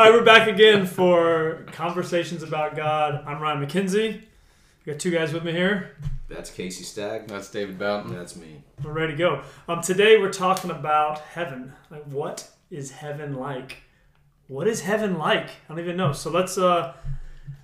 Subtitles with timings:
[0.00, 3.22] right, we're back again for conversations about God.
[3.26, 4.22] I'm Ryan McKenzie.
[4.86, 5.94] We got two guys with me here.
[6.26, 7.28] That's Casey Stagg.
[7.28, 8.14] That's David Boughton.
[8.14, 8.62] That's me.
[8.82, 9.42] We're ready to go.
[9.68, 11.74] Um, today we're talking about heaven.
[11.90, 13.76] Like, what is heaven like?
[14.46, 15.50] What is heaven like?
[15.50, 16.12] I don't even know.
[16.12, 16.94] So let's uh,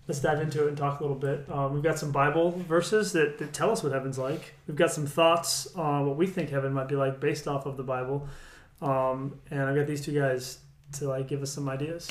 [0.07, 1.47] let's dive into it and talk a little bit.
[1.51, 4.53] Um, we've got some Bible verses that, that tell us what heaven's like.
[4.67, 7.79] We've got some thoughts on what we think heaven might be like based off of
[7.79, 8.29] the Bible.
[8.83, 10.59] Um, and I've got these two guys
[10.95, 12.09] to like give us some ideas.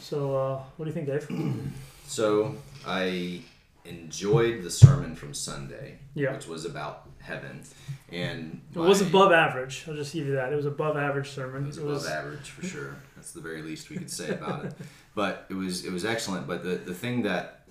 [0.00, 1.28] So uh, what do you think, Dave?
[2.06, 3.40] So I
[3.86, 6.34] enjoyed the sermon from Sunday, Yeah.
[6.34, 7.62] which was about heaven,
[8.10, 9.84] and It was above average.
[9.88, 10.52] I'll just give you that.
[10.52, 11.62] It was above average sermon.
[11.64, 12.96] It was above average for sure.
[13.16, 14.74] That's the very least we could say about it.
[15.14, 16.46] But it was it was excellent.
[16.46, 17.64] But the the thing that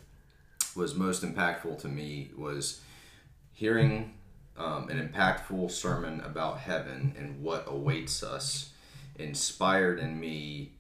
[0.75, 2.81] was most impactful to me was
[3.53, 4.13] hearing
[4.57, 8.70] um, an impactful sermon about heaven and what awaits us
[9.15, 10.73] inspired in me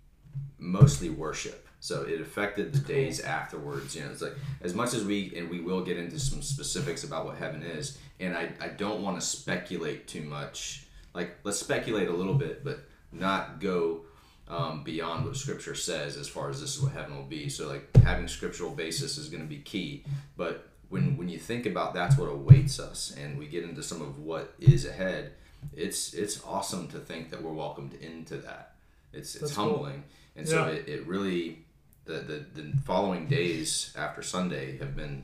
[0.57, 1.67] mostly worship.
[1.79, 3.95] So it affected the days afterwards.
[3.95, 7.03] You know, it's like as much as we and we will get into some specifics
[7.03, 10.85] about what heaven is, and I, I don't want to speculate too much.
[11.15, 14.01] Like let's speculate a little bit, but not go
[14.47, 17.49] um, beyond what Scripture says as far as this is what heaven will be.
[17.49, 20.05] So like having scriptural basis is going to be key.
[20.37, 24.03] But when when you think about that's what awaits us, and we get into some
[24.03, 25.33] of what is ahead,
[25.75, 28.73] it's it's awesome to think that we're welcomed into that.
[29.13, 29.65] It's it's That's cool.
[29.73, 30.03] humbling,
[30.35, 30.71] and so Yeah.
[30.73, 31.59] it, it really
[32.05, 35.23] the, the the following days after Sunday have been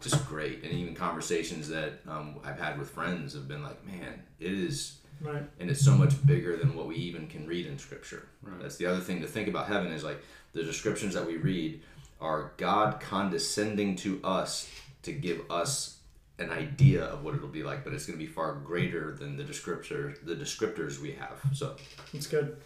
[0.00, 4.22] just great, and even conversations that um, I've had with friends have been like, man,
[4.38, 5.42] it is Right.
[5.58, 8.62] and it's so much bigger than what we even can read in scripture Right.
[8.62, 10.22] that's the other thing to think about heaven is like
[10.52, 11.80] the descriptions that we read
[12.20, 14.70] are god condescending to us
[15.02, 15.97] to give us
[16.38, 19.36] an idea of what it'll be like but it's going to be far greater than
[19.36, 21.76] the descriptor the descriptors we have so
[22.12, 22.56] That's good.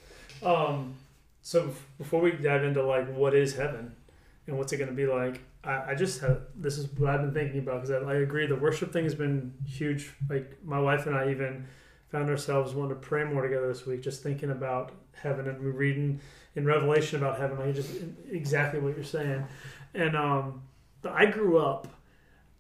[0.43, 0.95] Um,
[1.43, 3.95] so before we dive into like what is heaven
[4.47, 7.21] and what's it going to be like, I, I just have this is what I've
[7.21, 10.11] been thinking about because I, I agree the worship thing has been huge.
[10.29, 11.67] Like my wife and I even
[12.11, 16.21] found ourselves wanting to pray more together this week, just thinking about heaven and reading
[16.55, 17.91] in Revelation about heaven, like just
[18.31, 19.45] exactly what you're saying.
[19.95, 20.63] And um,
[21.09, 21.89] I grew up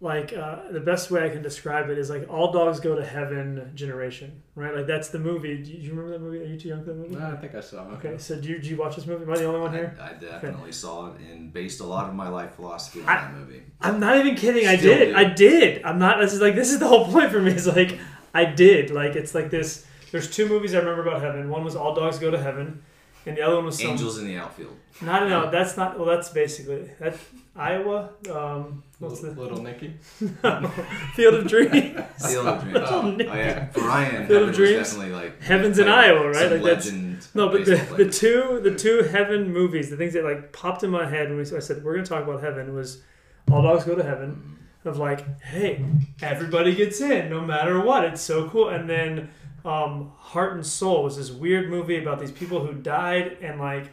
[0.03, 3.05] like uh, the best way I can describe it is like all dogs go to
[3.05, 4.75] heaven generation, right?
[4.75, 5.59] Like that's the movie.
[5.63, 6.41] Do you, do you remember that movie?
[6.41, 7.15] Are you too young for that movie?
[7.15, 7.89] No, I think I saw.
[7.89, 7.95] it.
[7.95, 9.23] Okay, so do you, do you watch this movie?
[9.25, 9.97] Am I the only one here?
[10.01, 13.15] I, I definitely saw it and based a lot of my life philosophy on I-
[13.23, 14.67] that movie I'm not even kidding.
[14.67, 15.11] I did.
[15.11, 15.17] do.
[15.17, 15.83] I did.
[15.85, 16.19] I'm not.
[16.19, 17.53] This is like this is the whole point for me.
[17.53, 17.99] Is like
[18.35, 18.91] I did.
[18.91, 19.87] Like it's like this.
[20.11, 21.49] There's two movies I remember about heaven.
[21.49, 22.83] One was All Dogs Go to Heaven,
[23.27, 25.51] and the other one was some, angels in the outfield No, no, no.
[25.51, 25.99] That's not.
[25.99, 27.17] Well, that's basically that.
[27.55, 28.11] Iowa.
[28.31, 29.95] Um, what's the Little, little Nicky.
[31.15, 32.01] Field of Dreams?
[32.27, 32.79] Field of Dreams.
[32.81, 34.91] Oh, oh yeah Brian Field of Dreams.
[34.91, 36.49] definitely like Heaven's in like Iowa, right?
[36.49, 40.25] some Like that's No, but the, the two the two heaven movies, the things that
[40.25, 43.03] like popped in my head when we, I said we're gonna talk about heaven was
[43.51, 44.59] All Dogs Go to Heaven.
[44.85, 45.85] Of like, hey,
[46.23, 48.03] everybody gets in no matter what.
[48.05, 48.71] It's so cool.
[48.71, 49.31] And then
[49.65, 53.91] um, Heart and Soul was this weird movie about these people who died and like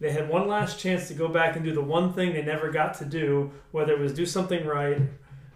[0.00, 2.70] they had one last chance to go back and do the one thing they never
[2.70, 4.98] got to do, whether it was do something right,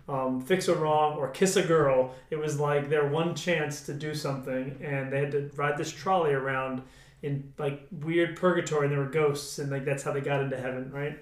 [0.09, 2.15] um, fix a wrong, or kiss a girl.
[2.31, 5.91] It was like their one chance to do something, and they had to ride this
[5.91, 6.83] trolley around
[7.23, 10.57] in like weird purgatory, and there were ghosts, and like that's how they got into
[10.57, 11.19] heaven, right?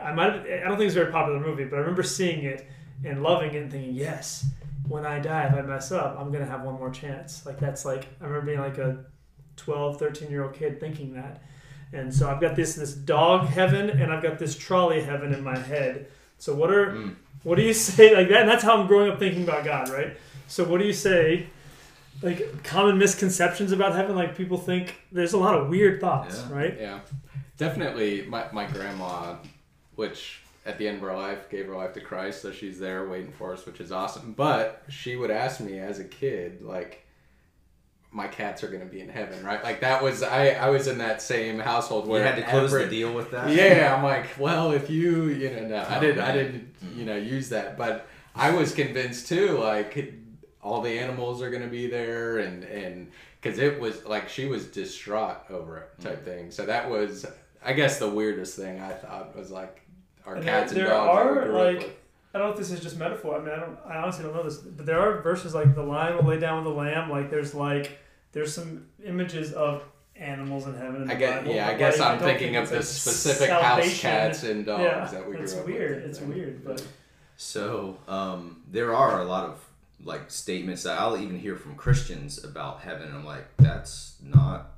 [0.00, 0.30] I might.
[0.30, 2.66] I don't think it's a very popular movie, but I remember seeing it
[3.04, 4.46] and loving it and thinking, yes,
[4.88, 7.44] when I die, if I mess up, I'm gonna have one more chance.
[7.46, 9.04] Like that's like I remember being like a
[9.56, 11.42] 12, 13 year old kid thinking that.
[11.92, 15.42] And so I've got this this dog heaven and I've got this trolley heaven in
[15.44, 16.08] my head.
[16.38, 17.14] So what are Mm.
[17.42, 18.42] what do you say like that?
[18.42, 20.16] And that's how I'm growing up thinking about God, right?
[20.48, 21.46] So what do you say?
[22.22, 26.56] Like common misconceptions about heaven, like people think there's a lot of weird thoughts, Yeah.
[26.56, 26.76] right?
[26.80, 27.00] Yeah,
[27.58, 28.22] definitely.
[28.26, 29.36] My my grandma,
[29.96, 33.08] which at the end of her life gave her life to Christ, so she's there
[33.08, 34.32] waiting for us, which is awesome.
[34.32, 37.02] But she would ask me as a kid, like.
[38.12, 39.62] My cats are gonna be in heaven, right?
[39.62, 40.50] Like that was I.
[40.50, 43.32] I was in that same household where you had to close every- the deal with
[43.32, 47.04] that Yeah, I'm like, well, if you, you know, no, I didn't, I didn't, you
[47.04, 50.14] know, use that, but I was convinced too, like
[50.62, 54.66] all the animals are gonna be there, and and because it was like she was
[54.66, 56.24] distraught over it type mm.
[56.24, 56.50] thing.
[56.50, 57.26] So that was,
[57.64, 59.82] I guess, the weirdest thing I thought was like
[60.26, 61.34] our And cats there, and there dogs.
[61.34, 61.90] that we are like with.
[62.34, 63.36] I don't know if this is just metaphor.
[63.36, 63.78] I mean, I don't.
[63.86, 66.64] I honestly don't know this, but there are verses like the lion will lay down
[66.64, 67.10] with the lamb.
[67.10, 67.98] Like there's like
[68.32, 69.82] there's some images of
[70.16, 71.02] animals in heaven.
[71.02, 71.38] In I guess.
[71.40, 74.42] Bible, yeah, I guess like, I'm thinking think of the it's, like, specific house cats
[74.42, 76.02] and dogs yeah, that we grew it's up weird.
[76.02, 76.10] with.
[76.10, 76.84] It's weird, but
[77.36, 79.62] So um, there are a lot of
[80.04, 83.10] like statements that I'll even hear from Christians about heaven.
[83.14, 84.72] I'm like, that's not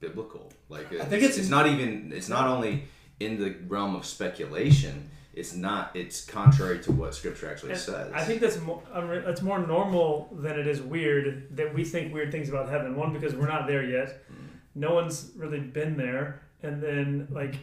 [0.00, 0.52] biblical.
[0.68, 2.84] Like it's, I think it's- it's not even it's not only
[3.20, 5.10] in the realm of speculation.
[5.32, 5.94] It's not.
[5.94, 8.12] It's contrary to what Scripture actually And says.
[8.12, 8.82] I think that's more
[9.24, 12.96] that's more normal than it is weird that we think weird things about heaven.
[12.96, 14.24] One because we're not there yet.
[14.26, 14.46] Hmm.
[14.74, 17.54] No one's really been there, and then like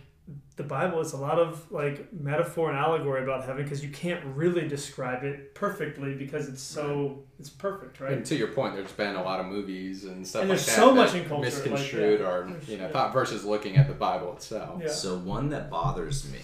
[0.58, 4.24] the Bible, is a lot of like metaphor and allegory about heaven because you can't
[4.26, 8.14] really describe it perfectly because it's so it's perfect, right?
[8.14, 10.68] And to your point, there's been a lot of movies and stuff And like there's
[10.68, 12.26] that so much in culture, like, misconstrued yeah.
[12.26, 14.82] or you know thought versus looking at the Bible itself.
[14.82, 14.90] Yeah.
[14.90, 16.40] So one that bothers me.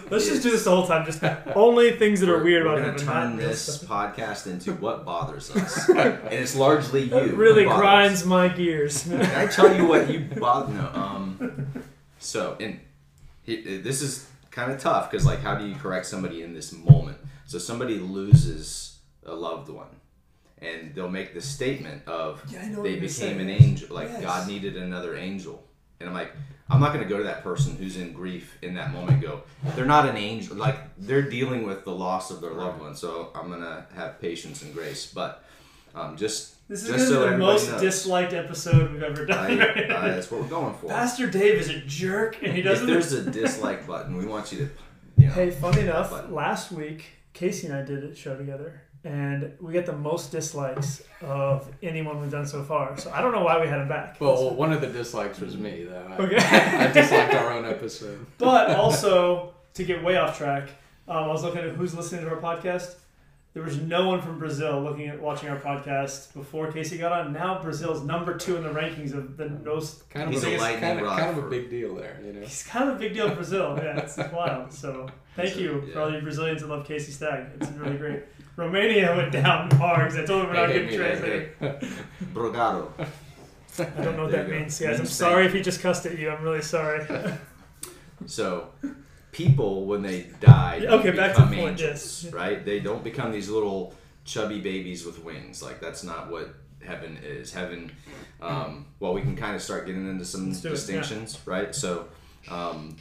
[0.10, 1.04] Let's just do this the whole time.
[1.04, 1.22] Just
[1.54, 3.06] only things that are weird we're about gonna heaven.
[3.06, 3.90] turn not this stuff.
[3.90, 7.16] podcast into what bothers us, and it's largely you.
[7.16, 9.02] It really grinds my gears.
[9.02, 10.72] Can I tell you what you bother?
[10.72, 10.90] No.
[10.94, 11.84] Um.
[12.20, 12.78] So, and
[13.42, 16.72] he, this is kind of tough because, like, how do you correct somebody in this
[16.72, 17.18] moment?
[17.46, 19.88] So somebody loses a loved one,
[20.58, 24.08] and they'll make the statement of Yeah, I know what they became an angel, like
[24.08, 24.22] Yes.
[24.22, 25.62] God needed another angel,
[25.98, 26.32] and I'm like.
[26.72, 29.14] I'm not going to go to that person who's in grief in that moment.
[29.14, 29.42] and Go,
[29.74, 30.54] they're not an angel.
[30.54, 32.94] Like they're dealing with the loss of their loved one.
[32.94, 35.12] So I'm going to have patience and grace.
[35.12, 35.42] But
[35.96, 37.80] um, just This is just so the everybody most knows.
[37.80, 39.60] disliked episode we've ever done.
[39.60, 40.86] I, uh, that's what we're going for.
[40.88, 42.86] Pastor Dave is a jerk, and he If doesn't.
[42.86, 44.70] there's a dislike button, we want you to,
[45.22, 45.32] you know.
[45.32, 46.32] Hey, funny enough, button.
[46.32, 51.02] last week Casey and I did a show together, and we get the most dislikes
[51.22, 52.96] of anyone we've done so far.
[52.98, 54.20] So I don't know why we had him back.
[54.20, 56.06] Well, one of the dislikes was me though.
[56.08, 56.36] I, Okay.
[56.36, 58.24] I disliked our own episode.
[58.38, 60.68] but also to get way off track,
[61.08, 62.94] um, I was looking at who's listening to our podcast.
[63.52, 67.32] There was no one from Brazil looking at watching our podcast before Casey got on.
[67.32, 70.08] Now Brazil's number two in the rankings of the most.
[70.08, 72.20] Kind of a, a big- lightning kind of, rod kind of a big deal there,
[72.24, 72.40] you know.
[72.42, 73.76] He's kind of a big deal in Brazil.
[73.82, 74.72] Yeah, it's wild.
[74.72, 75.92] So thank So, you yeah.
[75.92, 77.46] for all you Brazilians that love Casey Stagg.
[77.60, 78.22] It's really great.
[78.54, 81.48] Romania went down hard 'cause I told him we're not They getting hate me, they
[81.80, 81.98] translated.
[82.34, 82.88] Brogado.
[83.78, 85.00] I don't know what There that means, guys.
[85.00, 86.30] I'm sorry if he just cussed at you.
[86.30, 87.04] I'm really sorry.
[88.26, 88.68] So,
[89.32, 92.32] people when they die, okay, back to the become point, angels, yes.
[92.32, 92.64] right?
[92.64, 93.94] They don't become these little
[94.24, 95.62] chubby babies with wings.
[95.62, 96.54] Like that's not what
[96.84, 97.52] heaven is.
[97.52, 97.92] Heaven.
[98.40, 100.70] Um, well, we can kind of start getting into some it, yeah.
[100.70, 101.74] distinctions, right?
[101.74, 102.08] So,
[102.50, 102.96] um,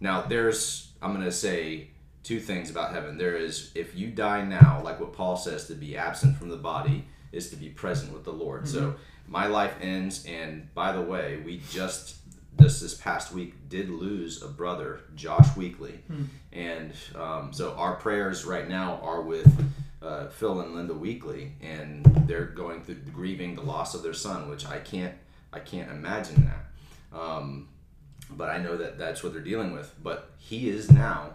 [0.00, 1.88] now there's I'm gonna say
[2.22, 3.16] two things about heaven.
[3.18, 6.56] There is if you die now, like what Paul says, to be absent from the
[6.56, 8.68] body is to be present with the Lord.
[8.68, 9.32] So Mm-hmm.
[9.32, 12.23] my life ends, and by the way, we just
[12.56, 16.24] this this past week did lose a brother, Josh Weekly, Hmm.
[16.52, 19.50] and um, so our prayers right now are with
[20.02, 24.48] uh, Phil and Linda Weekly, and they're going through grieving the loss of their son,
[24.48, 25.14] which I can't
[25.52, 27.18] I can't imagine that.
[27.18, 27.68] Um,
[28.30, 29.94] but I know that that's what they're dealing with.
[30.02, 31.34] But he is now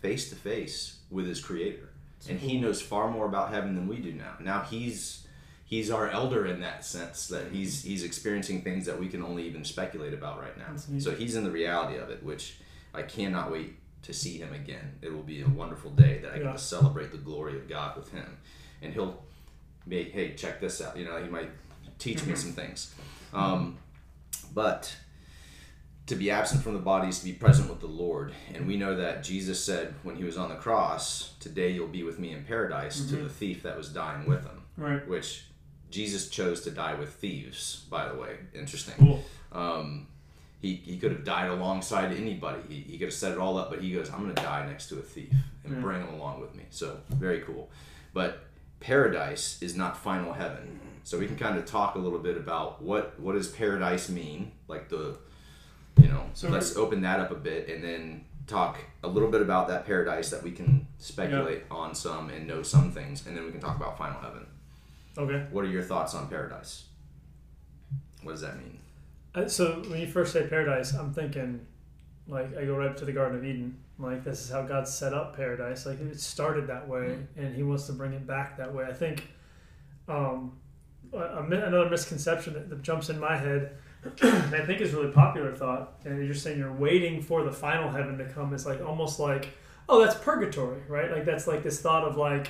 [0.00, 1.90] face to face with his creator
[2.28, 5.26] and he knows far more about heaven than we do now now he's
[5.72, 9.44] he's our elder in that sense that he's he's experiencing things that we can only
[9.44, 10.66] even speculate about right now.
[10.86, 11.02] Neat.
[11.02, 12.58] so he's in the reality of it which
[12.92, 14.98] i cannot wait to see him again.
[15.00, 17.96] It will be a wonderful day that i get to celebrate the glory of god
[17.96, 18.36] with him.
[18.82, 19.22] And he'll
[19.86, 20.94] make hey check this out.
[20.94, 21.50] You know he might
[21.98, 22.94] teach me some things.
[23.32, 23.78] Um,
[24.52, 24.94] but
[26.04, 28.34] to be absent from the body is to be present with the Lord.
[28.52, 32.02] And we know that Jesus said when he was on the cross, Today you'll be
[32.02, 35.08] with me in paradise to the thief that was dying with him, right.
[35.08, 35.46] which
[35.92, 38.36] Jesus chose to die with thieves, by the way.
[38.54, 38.94] Interesting.
[38.98, 39.22] Cool.
[39.52, 40.06] Um,
[40.60, 42.60] he, he could have died alongside anybody.
[42.68, 44.64] He, he could have set it all up, but he goes, I'm going to die
[44.66, 45.32] next to a thief
[45.64, 45.80] and Yeah.
[45.80, 46.64] bring him along with me.
[46.70, 47.68] So, very cool.
[48.14, 48.44] But
[48.80, 50.80] paradise is not final heaven.
[51.04, 54.52] So we can kind of talk a little bit about what what does paradise mean,
[54.68, 55.16] like the,
[56.00, 56.24] you know.
[56.34, 59.66] So So let's open that up a bit, and then talk a little bit about
[59.68, 63.50] that paradise that we can speculate on some and know some things, and then we
[63.50, 64.46] can talk about final heaven.
[65.18, 65.46] Okay.
[65.50, 66.84] What are your thoughts on paradise?
[68.22, 68.78] What does that mean?
[69.34, 71.66] Uh, So when you first say paradise, I'm thinking,
[72.28, 73.76] like, I go right up to the Garden of Eden.
[73.98, 75.86] Like, this is how God set up paradise.
[75.86, 78.84] Like, it started that way, and He wants to bring it back that way.
[78.84, 79.28] I think
[80.08, 80.52] um,
[81.12, 83.76] another misconception that, that jumps in my head,
[84.22, 87.90] and I think is really popular thought, and you're saying you're waiting for the final
[87.90, 88.52] heaven to come.
[88.54, 89.50] Is like almost like,
[89.88, 91.10] oh, that's purgatory, right?
[91.10, 92.48] Like that's like this thought of like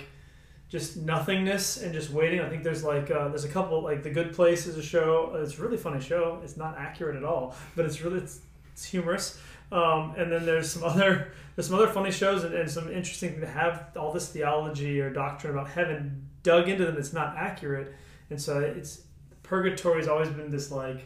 [0.72, 2.40] just nothingness and just waiting.
[2.40, 5.34] I think there's like uh, there's a couple like The Good Place is a show.
[5.36, 6.40] It's a really funny show.
[6.42, 8.40] It's not accurate at all, but it's really it's,
[8.72, 9.38] it's humorous.
[9.70, 13.38] Um, and then there's some other there's some other funny shows and, and some interesting
[13.40, 16.96] to have all this theology or doctrine about heaven dug into them.
[16.96, 17.94] It's not accurate,
[18.30, 19.02] and so it's
[19.42, 21.04] purgatory has always been this like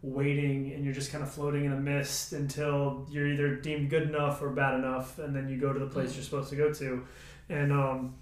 [0.00, 4.04] waiting and you're just kind of floating in a mist until you're either deemed good
[4.04, 6.72] enough or bad enough and then you go to the place you're supposed to go
[6.72, 7.04] to
[7.48, 8.14] and um,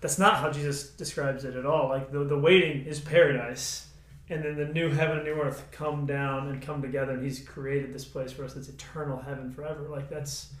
[0.00, 3.86] that's not how jesus describes it at all like the, the waiting is paradise
[4.28, 7.38] and then the new heaven and new earth come down and come together, and He's
[7.38, 9.86] created this place for us that's eternal heaven forever.
[9.88, 10.52] Like that's.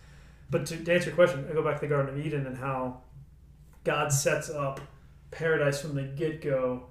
[0.50, 2.56] But to, to answer your question, I go back to the Garden of Eden and
[2.56, 3.00] how
[3.82, 4.80] God sets up
[5.32, 6.84] paradise from the get go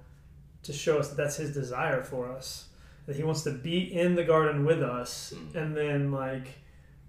[0.64, 2.66] to show us that that's His desire for us.
[3.06, 5.54] That He wants to be in the garden with us, Mm.
[5.54, 6.48] and then like,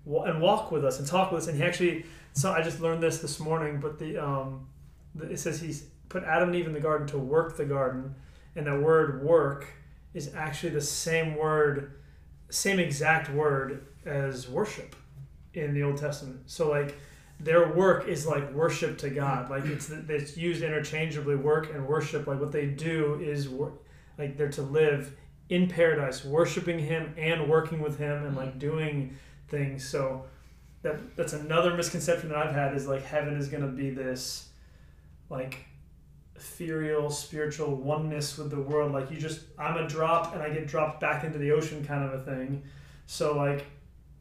[0.06, 1.50] and walk with us and talk with us.
[1.50, 4.77] And He actually, so I just learned this this morning, but the um, the-
[5.22, 8.16] it says He's put Adam and Eve in the garden to work the garden,
[8.56, 9.68] and that word work
[10.14, 12.00] is actually the same word,
[12.50, 14.96] same exact word as worship
[15.54, 16.42] in the Old Testament.
[16.46, 16.98] So like
[17.40, 19.50] their work is like worship to God.
[19.50, 21.36] Like it's it's used interchangeably.
[21.36, 22.28] Work and worship.
[22.28, 23.78] Like what they do is wor-
[24.18, 25.16] like they're to live
[25.50, 29.18] in paradise, worshiping Him and working with Him and like doing
[29.50, 29.88] things.
[29.88, 30.26] So
[30.82, 34.50] that that's another misconception that I've had is like heaven is gonna be this
[35.30, 35.66] like
[36.36, 38.92] ethereal spiritual oneness with the world.
[38.92, 42.04] Like you just i'm a drop and i get dropped back into the ocean kind
[42.04, 42.64] of a thing.
[43.08, 43.66] So like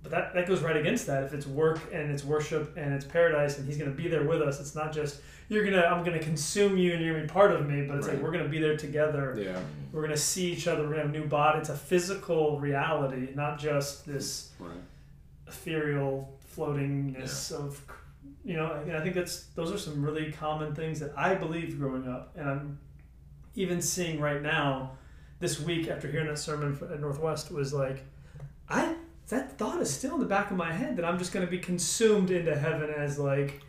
[0.02, 1.25] but that, that goes right against that.
[1.25, 4.22] If it's work and it's worship and it's paradise and he's going to be there
[4.25, 7.32] with us it's not just you're gonna i'm gonna consume you and you're gonna be
[7.32, 9.36] part of me but it's like we're gonna be there together.
[9.38, 9.60] Yeah.
[9.92, 10.82] we're gonna see each other.
[10.82, 11.58] We're gonna have a new body.
[11.60, 14.70] It's a physical reality not just this Right.
[15.46, 17.80] ethereal floatingness of
[18.45, 21.78] you know and i think that's those are some really common things that i believed
[21.78, 22.78] growing up and i'm
[23.54, 24.92] even seeing right now
[25.40, 28.04] this week after hearing that sermon at northwest was like
[28.68, 28.95] i
[29.28, 31.50] that thought is still in the back of my head that i'm just going to
[31.50, 33.61] be consumed into heaven as like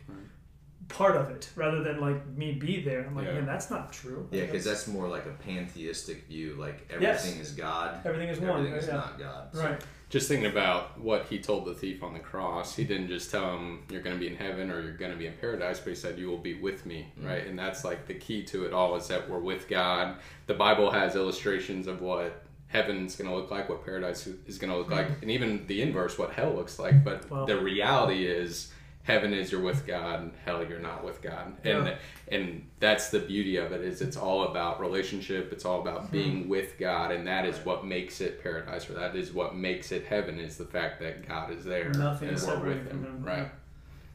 [0.88, 3.34] part of it rather than like me be there i'm like Yeah.
[3.34, 6.54] man that's not true Yeah, because that's more like a pantheistic view.
[6.58, 7.20] Like Yes.
[7.26, 8.94] everything is God, everything is one everything is yeah.
[8.94, 9.48] not God.
[9.52, 13.08] So- right Just thinking about what he told the thief on the cross, he didn't
[13.08, 15.34] just tell him you're going to be in heaven or you're going to be in
[15.34, 17.28] paradise, but he said you will be with me, mm-hmm.
[17.28, 17.46] right?
[17.46, 20.16] And that's like the key to it all is that we're with God.
[20.46, 24.70] The Bible has illustrations of what heaven's going to look like, what paradise is going
[24.70, 24.96] to look mm-hmm.
[24.96, 27.04] like, and even the inverse, what hell looks like.
[27.04, 27.44] But Wow.
[27.44, 28.72] the reality is
[29.08, 31.54] heaven is you're with God, and hell you're not with God.
[31.64, 31.96] And Yeah.
[32.30, 36.46] and that's the beauty of it is it's all about relationship it's all about being
[36.48, 40.04] with god and that is what makes it paradise or that is what makes it
[40.04, 43.04] heaven is the fact that god is there Nothing and is we're with from him
[43.16, 43.24] him.
[43.24, 43.50] right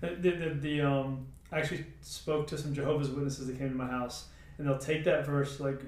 [0.02, 3.76] The, the, the, the, um, I actually spoke to some Jehovah's Witnesses that came to
[3.76, 5.82] my house, and they'll take that verse, like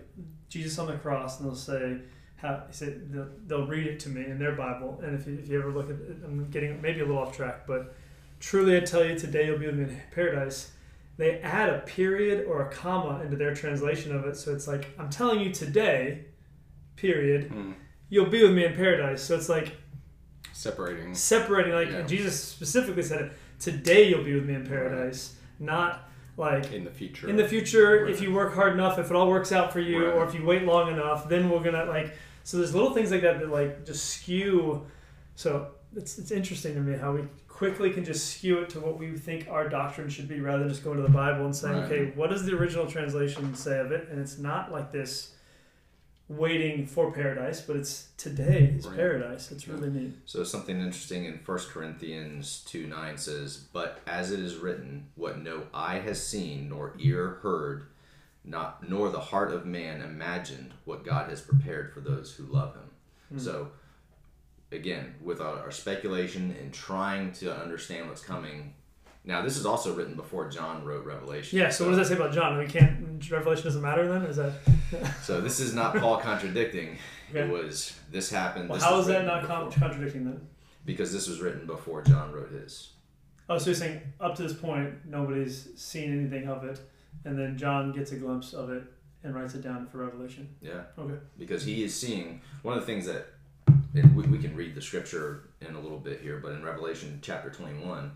[0.49, 1.97] Jesus on the cross, and they'll say,
[2.37, 4.99] how, he said, they'll, they'll read it to me in their Bible.
[5.03, 7.35] And if you, if you ever look at it, I'm getting maybe a little off
[7.35, 7.95] track, but
[8.39, 10.71] truly I tell you, today you'll be with me in paradise.
[11.17, 14.35] They add a period or a comma into their translation of it.
[14.35, 16.25] So it's like, I'm telling you today,
[16.97, 17.73] period, Mm.
[18.09, 19.23] you'll be with me in paradise.
[19.23, 19.73] So it's like,
[20.53, 22.03] separating separating like Yeah.
[22.03, 26.89] jesus specifically said it today you'll be with me in paradise not like in the
[26.91, 28.11] future in the future Right.
[28.13, 30.45] if you work hard enough if it all works out for you or if you
[30.45, 32.13] wait long enough then we're gonna like
[32.45, 34.85] so there's little things like that that like just skew
[35.35, 37.23] so it's, it's interesting to me how we
[37.55, 40.69] quickly can just skew it to what we think our doctrine should be rather than
[40.69, 41.85] just going to the bible and saying Right.
[41.91, 45.31] okay what does the original translation say of it and it's not like this
[46.27, 48.95] waiting for paradise but it's today is Right.
[48.97, 54.31] paradise it's really neat So something interesting in 1 Corinthians 2 9 says, But as
[54.31, 57.85] it is written, what no eye has seen, nor ear heard,
[58.43, 62.73] not nor the heart of man imagined what God has prepared for those who love
[62.73, 62.89] him.
[63.29, 63.37] Hmm.
[63.39, 63.67] So
[64.75, 68.73] again, with our, our speculation and trying to understand what's coming.
[69.23, 71.57] Now this is also written before John wrote Revelation.
[71.57, 71.69] Yeah.
[71.69, 72.57] So what does that say about John?
[72.57, 73.29] We can't.
[73.31, 74.23] Revelation doesn't matter then.
[74.23, 74.53] Is that?
[75.23, 76.97] So this is not Paul contradicting.
[77.31, 77.39] Okay.
[77.39, 78.69] It was this happened.
[78.69, 79.71] Well, this how is that not before.
[79.71, 80.47] contradicting then?
[80.85, 82.91] Because this was written before John wrote his.
[83.49, 86.79] Oh, so you're saying up to this point nobody's seen anything of it,
[87.25, 88.83] and then John gets a glimpse of it
[89.23, 90.47] and writes it down for Revelation.
[90.61, 90.83] Yeah.
[90.97, 91.15] Okay.
[91.37, 93.27] because he is seeing one of the things that
[93.95, 97.19] and we, we can read the scripture in a little bit here but in revelation
[97.21, 98.11] chapter 21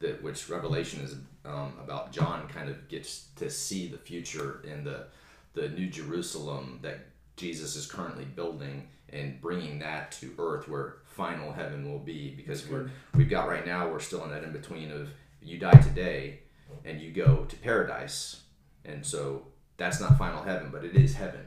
[0.00, 4.84] that which revelation is um, about john kind of gets to see the future in
[4.84, 5.06] the
[5.54, 11.52] the new jerusalem that jesus is currently building and bringing that to earth where final
[11.52, 14.90] heaven will be because we're, we've got right now we're still in that in between
[14.90, 15.08] of
[15.40, 16.40] you die today
[16.84, 18.42] and you go to paradise.
[18.84, 21.46] And so that's not final heaven but it is heaven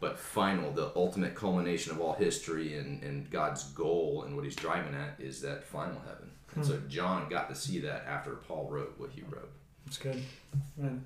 [0.00, 4.56] but final, the ultimate culmination of all history and, and God's goal and what he's
[4.56, 6.30] driving at is that final heaven.
[6.54, 6.88] And so hmm.
[6.88, 9.50] John got to see that after Paul wrote what he wrote.
[9.84, 10.22] That's good,
[10.76, 11.04] man.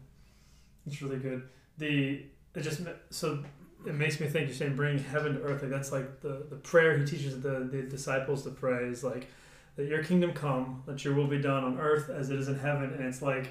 [0.86, 1.48] It's really good.
[1.78, 2.22] The
[2.54, 2.80] it just
[3.10, 3.44] so
[3.86, 5.62] it makes me think you're saying bring heaven to earth.
[5.62, 9.28] Like that's like the the prayer he teaches the the disciples to pray is like
[9.76, 12.58] that your kingdom come, that your will be done on earth as it is in
[12.58, 13.48] heaven, and it's like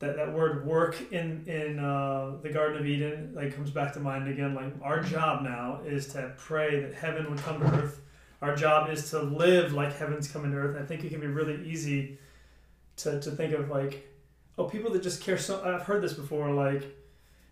[0.00, 4.00] that that word work in in uh, the Garden of Eden like comes back to
[4.00, 4.54] mind again.
[4.54, 8.00] Like our job now is to pray that heaven would come to earth.
[8.42, 10.76] Our job is to live like heaven's coming to earth.
[10.80, 12.18] I think it can be really easy
[12.96, 14.06] to, to think of like,
[14.58, 15.62] oh, people that just care so.
[15.64, 16.50] I've heard this before.
[16.52, 16.82] Like,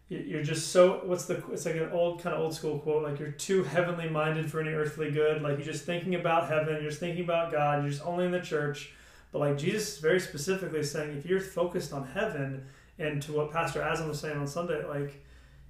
[0.09, 1.01] you- you're just so.
[1.05, 1.43] What's the?
[1.53, 3.05] It's like an old kind of old school quote.
[3.05, 5.41] Like you're too heavenly minded for any earthly good.
[5.41, 6.75] Like you're just thinking about heaven.
[6.75, 7.83] You're just thinking about God.
[7.83, 8.93] You're just only in the church.
[9.33, 12.67] But like Jesus is very specifically saying, if you're focused on heaven,
[12.99, 15.25] and to what Pastor Asim was saying on Sunday, like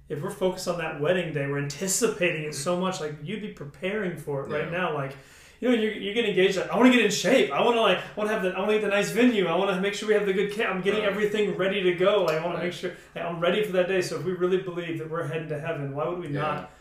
[0.09, 2.99] if we're focused on that wedding day, we're anticipating it so much.
[2.99, 4.93] Like you'd be preparing for it right now.
[4.93, 5.15] Like
[5.61, 6.57] you know, you're, you're getting engaged.
[6.57, 7.49] Like, I want to get in shape.
[7.53, 9.11] I want to like, I want to have the, I want to get the nice
[9.11, 9.45] venue.
[9.47, 10.75] I want to make sure we have the good camp.
[10.75, 11.09] I'm getting Right.
[11.09, 12.25] everything ready to go.
[12.25, 14.01] Like, I want to make sure like, I'm ready for that day.
[14.01, 16.41] So if we really believe that we're heading to heaven, why would we Yeah.
[16.41, 16.71] not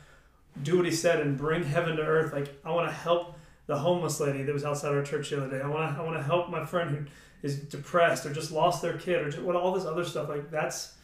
[0.64, 2.32] do what he said and bring heaven to earth?
[2.32, 5.58] Like, I want to help the homeless lady that was outside our church the other
[5.58, 5.62] day.
[5.62, 7.04] I want to, I want to help my friend who
[7.46, 10.28] is depressed or just lost their kid or just, what all this other stuff.
[10.28, 10.94] Like that's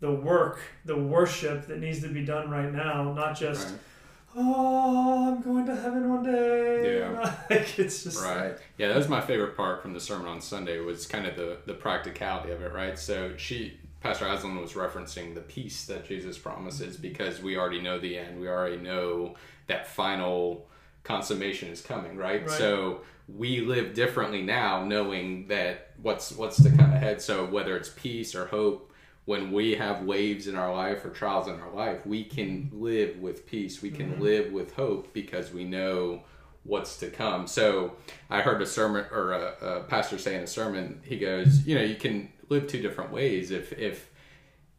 [0.00, 3.78] the work, the worship that needs to be done right now, not just Right.
[4.36, 6.98] oh, I'm going to heaven one day.
[6.98, 7.34] Yeah.
[7.50, 8.56] like it's just Right.
[8.76, 11.58] Yeah, that was my favorite part from the sermon on Sunday was kind of the
[11.64, 12.98] the practicality of it, right?
[12.98, 17.98] So she Pastor Aslan was referencing the peace that Jesus promises because we already know
[17.98, 18.38] the end.
[18.38, 19.34] We already know
[19.66, 20.68] that final
[21.06, 22.42] consummation is coming, right?
[22.42, 22.58] Right.
[22.58, 27.20] So we live differently now knowing that what's what's to come ahead.
[27.22, 28.92] So whether it's peace or hope,
[29.24, 33.18] when we have waves in our life or trials in our life, we can live
[33.18, 33.82] with peace.
[33.82, 34.22] We can mm-hmm.
[34.22, 36.22] live with hope because we know
[36.62, 37.46] what's to come.
[37.46, 37.94] So
[38.28, 41.76] I heard a sermon or a, a pastor say in a sermon, he goes, you
[41.76, 43.50] know, you can live two different ways.
[43.50, 44.10] If if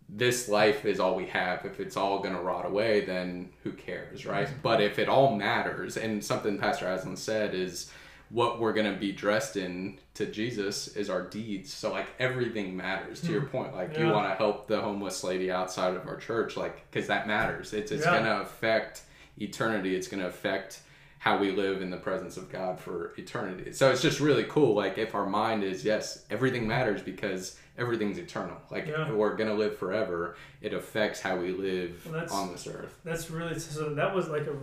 [0.09, 4.25] this life is all we have, if it's all gonna rot away, then who cares,
[4.25, 4.47] right?
[4.47, 4.59] Mm-hmm.
[4.61, 7.91] But if it all matters, and something Pastor Aslan said is
[8.29, 11.73] what we're gonna be dressed in to Jesus is our deeds.
[11.73, 13.21] So like everything matters.
[13.21, 13.49] To your mm-hmm.
[13.51, 17.07] point, like you want to help the homeless lady outside of our church, like because
[17.07, 17.73] that matters.
[17.73, 18.17] It's it's Yeah.
[18.17, 19.01] gonna affect
[19.37, 19.95] eternity.
[19.95, 20.81] It's gonna affect
[21.27, 23.73] how we live in the presence of God for eternity.
[23.73, 24.73] So it's just really cool.
[24.75, 28.55] Like if our mind is yes, everything matters because everything's eternal.
[28.71, 29.11] Like Yeah.
[29.11, 30.37] we're gonna live forever.
[30.61, 32.97] It affects how we live Well, on this earth.
[33.03, 33.93] that's really so.
[33.93, 34.55] That was like a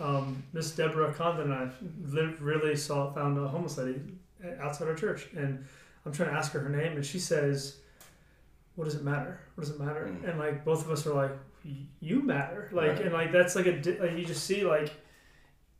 [0.00, 1.70] um, Miss Deborah Condon and
[2.18, 4.00] I really saw found a homeless lady
[4.60, 5.64] outside our church, and
[6.06, 7.78] I'm trying to ask her her name, and she says,
[8.76, 9.40] "What does it matter?
[9.56, 10.28] What does it matter?" Mm.
[10.30, 11.32] And like both of us are like,
[11.64, 13.00] "Y- "You matter!" Like Right.
[13.02, 14.92] and like that's like a di- like you just see like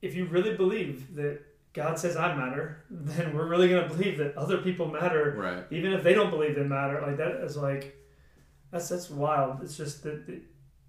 [0.05, 1.41] if you really believe that
[1.73, 5.65] God says I matter, then we're really gonna believe that other people matter Right.
[5.71, 7.97] even if they don't believe they matter like that is like
[8.71, 10.41] that's that's wild it's just that, that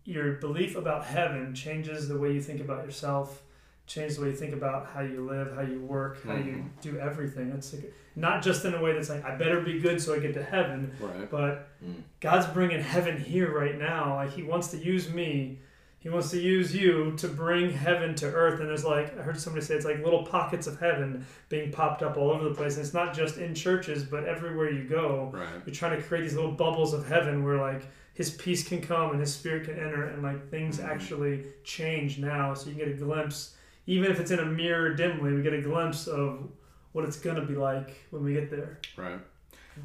[0.03, 3.41] your belief about heaven changes the way you think about yourself
[3.87, 6.69] changes the way you think about how you live how you work how you Mhm.
[6.81, 10.01] do everything it's like, not just in a way that's like i better be good
[10.01, 11.29] so i get to heaven Right.
[11.29, 12.01] but Mm.
[12.19, 15.59] god's bringing heaven here right now like he wants to use me
[16.05, 19.39] he wants to use you to bring heaven to earth and there's like i heard
[19.39, 22.75] somebody say it's like little pockets of heaven being popped up all over the place
[22.77, 25.49] and it's not just in churches but everywhere you go Right.
[25.65, 27.81] you're trying to create these little bubbles of heaven where like
[28.13, 30.87] his peace can come and his spirit can enter and like things Mhm.
[30.87, 33.55] actually change now so you can get a glimpse
[33.87, 36.47] even if it's in a mirror dimly we get a glimpse of
[36.91, 39.19] what it's going to be like when we get there Right.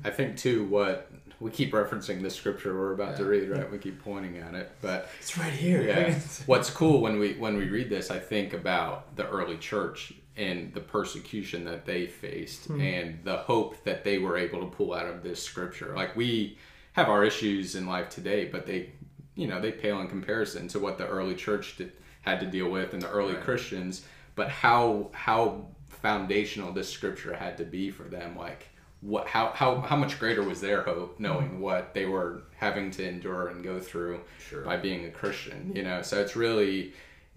[0.04, 3.70] I think too what we keep referencing this scripture we're about to read, right?
[3.70, 6.14] We keep pointing at it, but it's right here Yeah.
[6.46, 10.72] What's cool when we when we read this, I think about the early church and
[10.74, 12.80] the persecution that they faced Hmm.
[12.80, 15.92] and the hope that they were able to pull out of this scripture.
[15.96, 16.58] Like we
[16.92, 18.90] have our issues in life today, but they,
[19.34, 22.68] you know, they pale in comparison to what the early church did, had to deal
[22.68, 23.44] with and the early Right.
[23.44, 24.04] Christians.
[24.34, 28.66] But how how foundational this scripture had to be for them, like
[29.00, 29.86] what how how mm-hmm.
[29.86, 31.22] how much greater was their hope mm-hmm.
[31.22, 34.62] knowing what they were having to endure and go through Sure.
[34.62, 36.02] by being a Christian, you know.
[36.02, 36.92] So it's really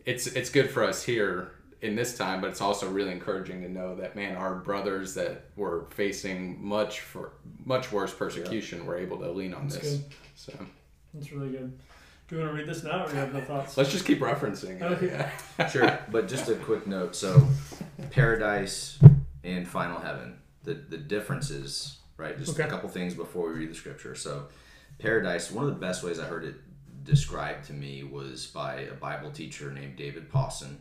[0.06, 3.70] it's it's good for us here in this time, but it's also really encouraging to
[3.70, 7.34] know that man, our brothers that were facing much for
[7.66, 9.94] much worse persecution were able to lean on That's this.
[9.98, 10.14] good.
[10.36, 10.54] So
[11.14, 11.80] that's really good
[12.28, 14.06] do you want to read this now or do you have no thoughts let's just
[14.06, 14.84] keep referencing it.
[14.84, 15.08] Okay.
[15.60, 15.68] Yeah.
[15.68, 17.16] Sure, but just a quick note.
[17.16, 17.48] So,
[18.12, 18.98] paradise
[19.44, 20.40] and final heaven.
[20.64, 22.38] The the differences, right?
[22.38, 22.64] Just Okay.
[22.64, 24.16] a couple things before we read the scripture.
[24.16, 24.48] So,
[25.00, 25.52] paradise.
[25.52, 26.56] One of the best ways I heard it
[27.04, 30.80] described to me was by a Bible teacher named David Pawson,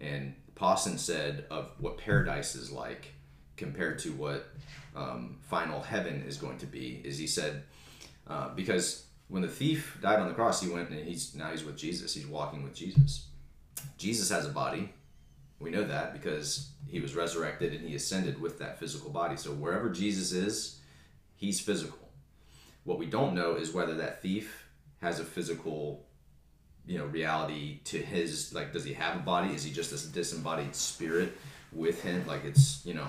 [0.00, 3.12] and Pawson said of what paradise is like
[3.56, 4.48] compared to what
[4.94, 7.00] um, final heaven is going to be.
[7.04, 7.64] Is he said
[8.28, 11.64] uh, because when the thief died on the cross, he went and he's now he's
[11.64, 12.14] with Jesus.
[12.14, 13.26] He's walking with Jesus.
[13.98, 14.92] Jesus has a body.
[15.58, 19.36] We know that because he was resurrected and he ascended with that physical body.
[19.36, 20.80] So wherever Jesus is,
[21.34, 21.98] he's physical.
[22.84, 24.66] What we don't know is whether that thief
[25.00, 26.06] has a physical,
[26.86, 28.72] you know, reality to his like.
[28.72, 29.54] Does he have a body?
[29.54, 31.36] Is he just this disembodied spirit
[31.72, 32.26] with him?
[32.26, 33.08] Like it's you know,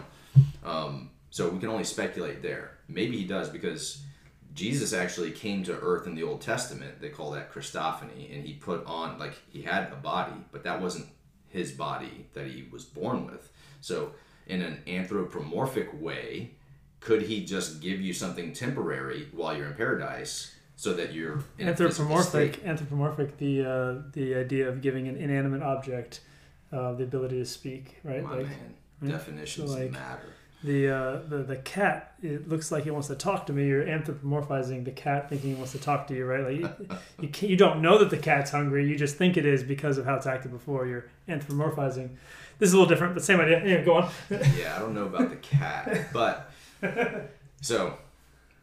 [0.65, 2.77] um, so we can only speculate there.
[2.87, 4.01] Maybe he does because
[4.53, 6.99] Jesus actually came to earth in the Old Testament.
[6.99, 10.81] They call that Christophany, and he put on like he had a body, but that
[10.81, 11.07] wasn't
[11.49, 13.51] his body that he was born with.
[13.81, 14.11] So
[14.47, 16.51] in an anthropomorphic way,
[16.99, 21.67] could he just give you something temporary while you're in paradise so that you're in
[21.67, 22.65] a anthropomorphic state?
[22.65, 26.21] anthropomorphic the uh, the idea of giving an inanimate object
[26.71, 29.11] uh, the ability to speak right My like man, right?
[29.11, 30.33] definitions So, like, matter.
[30.63, 33.67] The, uh, the the cat it looks like he wants to talk to me.
[33.67, 36.43] You're anthropomorphizing the cat thinking he wants to talk to you right?
[36.43, 36.79] Like
[37.21, 38.87] you, you, you don't know that the cat's hungry.
[38.87, 40.87] You just think it is because of how it's acted before.
[40.87, 42.09] You're anthropomorphizing.
[42.57, 43.63] This is a little different but same idea.
[43.65, 44.09] Yeah go on.
[44.57, 46.51] Yeah, I don't know about the cat, but
[47.61, 47.97] so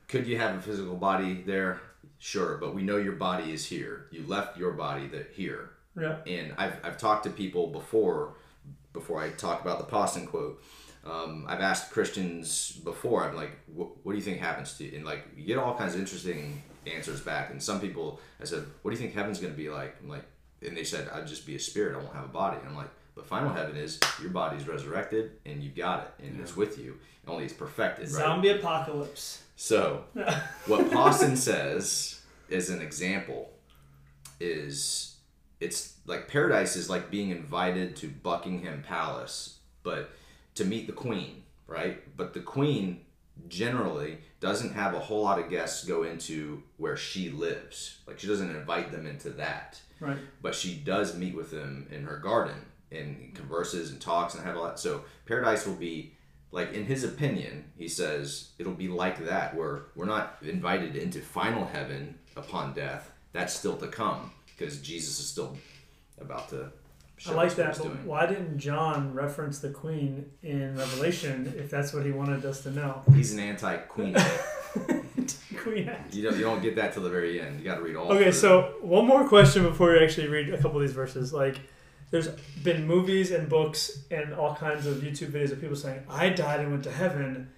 [0.09, 1.81] could you have a physical body there?
[2.19, 4.07] Sure, but we know your body is here.
[4.11, 6.17] You left your body that here, yeah.
[6.27, 8.35] And I've I've talked to people before.
[8.93, 10.63] Before I talk about the Pawson quote,
[11.05, 13.25] um, I've asked Christians before.
[13.29, 14.97] I'm like, what, what do you think happens to you?
[14.97, 17.51] And like, you get all kinds of interesting answers back.
[17.51, 19.97] And some people, I said, what do you think heaven's going to be like?
[20.03, 20.25] I'm like,
[20.63, 21.95] and they said, I'd just be a spirit.
[21.95, 22.57] I won't have a body.
[22.59, 26.41] And I'm like, but final heaven is your body's resurrected and you've got it and
[26.41, 26.99] it's with you.
[27.27, 28.23] Only it's perfected, right?
[28.23, 30.05] zombie apocalypse So,
[30.67, 33.51] what Pawson says as an example
[34.41, 35.17] is
[35.61, 40.11] it's like paradise is like being invited to Buckingham Palace, but
[40.55, 42.17] to meet the queen, right?
[42.17, 43.01] But the queen
[43.49, 47.99] generally doesn't have a whole lot of guests go into where she lives.
[48.07, 52.05] Like she doesn't invite them into that right but she does meet with them in
[52.05, 52.57] her garden
[52.93, 54.79] and converses and talks and have a lot.
[54.79, 56.15] So paradise will be
[56.53, 61.21] like in his opinion, he says it'll be like that where we're not invited into
[61.21, 63.11] final heaven upon death.
[63.33, 65.57] That's still to come because Jesus is still
[66.21, 66.71] about to.
[67.17, 68.07] Show I like us that, but doing.
[68.07, 72.71] why didn't John reference the queen in Revelation if that's what he wanted us to
[72.71, 73.03] know?
[73.15, 74.17] He's an anti-queen.
[75.57, 75.91] queen.
[76.13, 77.59] you don't you don't get that till the very end.
[77.59, 78.13] You got to read all.
[78.13, 78.33] Okay, through.
[78.33, 81.33] so one more question before we actually read a couple of these verses.
[81.33, 81.61] Like,
[82.11, 82.29] there's
[82.63, 86.61] been movies and books and all kinds of YouTube videos of people saying, "I died
[86.61, 87.51] and went to heaven,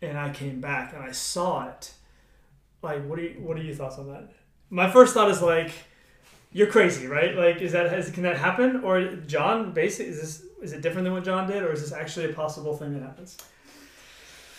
[0.00, 1.92] and I came back and I saw it."
[2.82, 4.30] Like, what do you what are your thoughts on that?
[4.70, 5.72] My first thought is like,
[6.52, 7.34] you're crazy, right?
[7.36, 8.82] Like, is that has, can that happen?
[8.82, 11.92] Or John, basically, is this is it different than what John did, or is this
[11.92, 13.38] actually a possible thing that happens?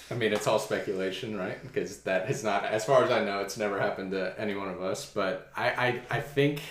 [0.09, 1.61] I mean, it's all speculation, right?
[1.61, 4.67] Because that is not, as far as I know, it's never happened to any one
[4.67, 5.09] of us.
[5.09, 6.61] But I, I, I think,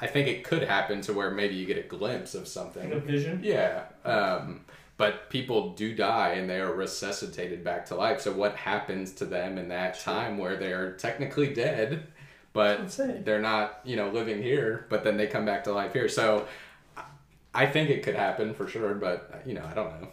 [0.00, 2.90] I think it could happen to where maybe you get a glimpse of something.
[2.90, 3.40] Like a vision?
[3.42, 3.84] Yeah.
[4.04, 4.60] Um,
[4.98, 8.20] but people do die and they are resuscitated back to life.
[8.20, 12.06] So what happens to them in that time where they're technically dead,
[12.56, 16.08] but they're not, you know, living here, but then they come back to life here.
[16.08, 16.46] So
[16.96, 17.04] I-
[17.54, 20.08] I think it could happen for sure, but you know, I don't know.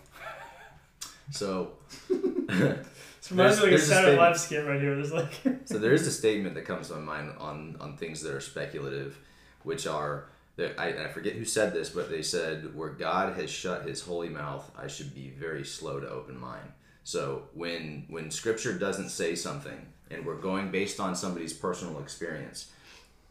[1.31, 1.71] so
[2.09, 4.19] This reminds me of like a There's- there's a Saturday statement.
[4.19, 4.95] Live skit right here.
[4.95, 8.21] There's like, So there is a statement that comes to my mind on on things
[8.23, 9.17] that are speculative,
[9.63, 10.25] which are
[10.57, 14.01] that I, I forget who said this, but they said where God has shut His
[14.01, 16.73] holy mouth, I should be very slow to open mine.
[17.03, 22.71] So when when Scripture doesn't say something, and we're going based on somebody's personal experience,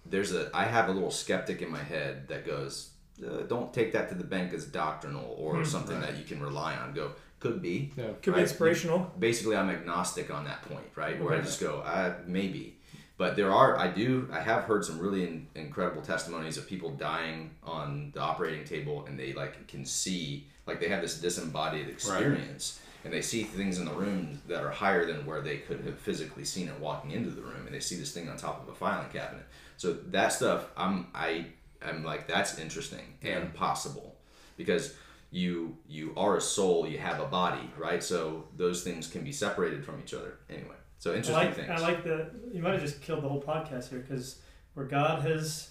[0.07, 2.91] there's a I have a little skeptic in my head that goes,
[3.25, 6.75] uh, don't take that to the bank as doctrinal or something that you can rely
[6.77, 6.93] on.
[6.95, 8.05] Go could be, Yeah.
[8.23, 8.41] could be Right.
[8.43, 9.13] inspirational.
[9.19, 11.21] basically I'm agnostic on that point, right?
[11.21, 12.79] Where I just go, uh, maybe.
[13.19, 16.91] But there are, I do, I have heard some really in, incredible testimonies of people
[16.91, 21.89] dying on the operating table, and they like can see, like they have this disembodied
[21.89, 25.81] experience, and they see things in the room that are higher than where they could
[25.81, 28.63] have physically seen it walking into the room, and they see this thing on top
[28.63, 29.45] of a filing cabinet.
[29.77, 31.47] So that stuff, I'm, I,
[31.85, 34.17] I'm like, that's interesting and possible,
[34.57, 34.95] because
[35.31, 39.33] you you are a soul you have a body right so those things can be
[39.33, 42.31] separated from each other anyway so I interesting like, things I like the.
[42.55, 44.39] You might have just killed the whole podcast here because
[44.75, 45.71] where God has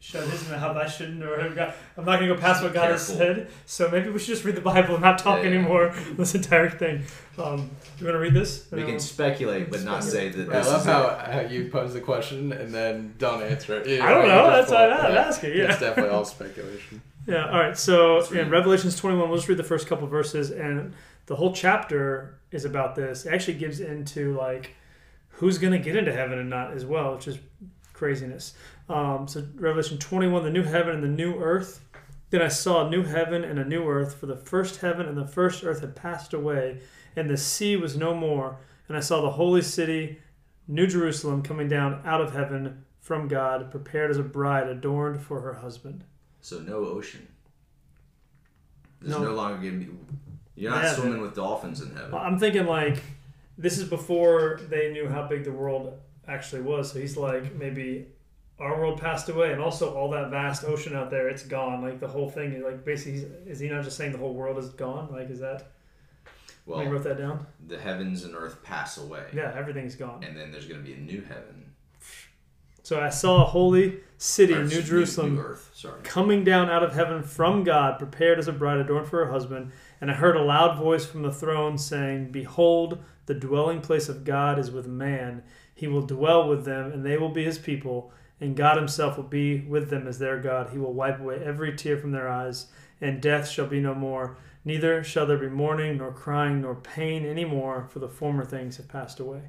[0.00, 1.22] s- shut his mouth, I shouldn't.
[1.22, 3.48] Or have God, I'm not going to go past what God has said.
[3.66, 5.56] So maybe we should just read the Bible and not talk Yeah, yeah.
[5.58, 5.94] anymore.
[6.16, 7.04] This entire thing.
[7.38, 8.66] Um, you want to read this?
[8.70, 11.94] we can speculate but not say that I this love is how, how you pose
[11.94, 13.86] the question and then don't answer it.
[13.86, 14.50] Yeah, I don't know.
[14.50, 15.56] That's why I'm asking.
[15.56, 15.70] Yeah.
[15.70, 17.02] It's definitely all speculation.
[17.26, 17.50] Yeah.
[17.50, 17.76] All right.
[17.76, 18.50] So in it.
[18.50, 20.94] Revelations 21, we'll just read the first couple verses, and
[21.26, 23.26] the whole chapter is about this.
[23.26, 24.74] It actually gives into like
[25.28, 27.38] who's going to get into heaven and not as well, which is
[27.92, 28.54] craziness.
[28.90, 31.80] Um, so Revelation 21, the new heaven and the new earth.
[32.30, 35.16] Then I saw a new heaven and a new earth, for the first heaven and
[35.16, 36.80] the first earth had passed away,
[37.16, 38.56] and the sea was no more.
[38.88, 40.18] And I saw the holy city,
[40.68, 45.40] New Jerusalem coming down out of heaven from God, prepared as a bride adorned for
[45.40, 46.04] her husband.
[46.40, 47.26] So no ocean.
[49.00, 49.24] There's No.
[49.24, 49.98] no, longer going to be.
[50.56, 52.14] You're not Yeah, swimming with dolphins in heaven.
[52.14, 53.02] I'm thinking like
[53.56, 55.98] this is before they knew how big the world
[56.28, 56.92] actually was.
[56.92, 58.06] So he's like maybe
[58.60, 61.82] our world passed away, and also all that vast ocean out there, it's gone.
[61.82, 64.34] Like the whole thing, is like basically, he's, is he not just saying the whole
[64.34, 65.08] world is gone?
[65.10, 65.68] Like is that?
[66.66, 67.46] Well, I wrote that down.
[67.66, 70.22] the heavens and earth pass away, Yeah, everything's gone.
[70.22, 71.72] and then there's going to be a new heaven.
[72.82, 75.70] So I saw a holy city, New Jerusalem, new earth.
[75.74, 76.00] Sorry.
[76.02, 79.70] coming down out of heaven from God, prepared as a bride adorned for her husband.
[80.00, 84.24] And I heard a loud voice from the throne saying, Behold, the dwelling place of
[84.24, 85.42] God is with man.
[85.74, 88.12] He will dwell with them, and they will be his people.
[88.40, 90.70] And God himself will be with them as their God.
[90.70, 92.66] He will wipe away every tear from their eyes,
[93.00, 94.36] and death shall be no more.
[94.64, 98.76] Neither shall there be mourning, nor crying, nor pain any more, for the former things
[98.76, 99.42] have passed away.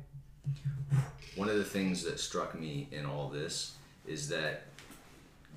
[1.35, 3.75] One of the things that struck me in all this
[4.05, 4.63] is that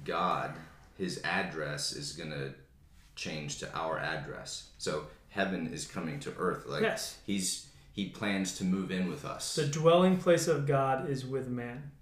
[0.05, 0.55] God,
[0.97, 2.55] His address is going to
[3.17, 4.71] change to our address.
[4.79, 6.67] So heaven is coming to earth.
[6.67, 7.19] Like Yes.
[7.27, 9.55] He's He plans to move in with us.
[9.55, 11.93] The dwelling place of God is with man.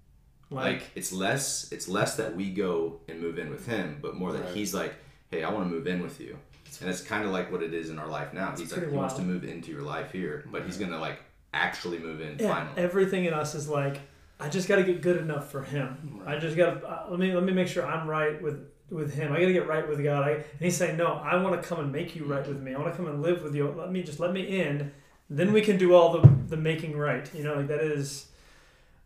[0.53, 4.31] Like it's less it's less that we go and move in with him but more
[4.33, 4.53] that Right.
[4.55, 4.93] he's like
[5.31, 6.37] hey i want to move in with you
[6.81, 8.91] and it's kind of like what it is in our life now he's like pretty
[8.91, 11.19] he wants to move into your life here but he's gonna like
[11.53, 13.99] actually move in Yeah, finally everything in us is like,
[14.39, 16.21] I just got to get good enough for Him.
[16.25, 19.13] I just got to uh, let me let me make sure I'm right with with
[19.13, 19.31] Him.
[19.31, 20.23] I got to get right with God.
[20.27, 22.73] I, and He's saying, no, I want to come and make you right with me.
[22.73, 23.69] I want to come and live with you.
[23.77, 24.91] Let me just let me in.
[25.29, 27.29] Then we can do all the the making right.
[27.35, 28.29] You know, like that is,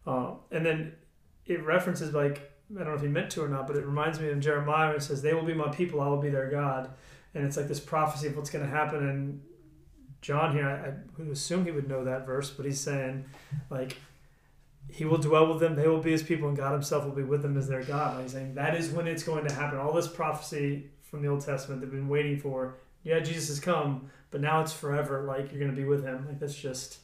[0.08, 0.94] uh, and then
[1.48, 4.20] it references like I don't know if he meant to or not, but it reminds
[4.20, 4.96] me of Jeremiah.
[4.96, 6.02] It says, "They will be my people.
[6.02, 6.90] I will be their God."
[7.34, 9.08] And it's like this prophecy of what's going to happen.
[9.08, 9.42] And
[10.22, 13.26] John here, I, I would assume he would know that verse, but he's saying,
[13.70, 13.98] like,
[14.90, 17.24] he will dwell with them, they will be his people, and God himself will be
[17.24, 18.16] with them as their God.
[18.16, 19.80] Like he's saying that is when it's going to happen.
[19.80, 22.76] All this prophecy from the Old Testament they've been waiting for.
[23.04, 25.24] Yeah, Jesus has come, but now it's forever.
[25.24, 26.26] Like you're going to be with him.
[26.28, 27.00] Like that's just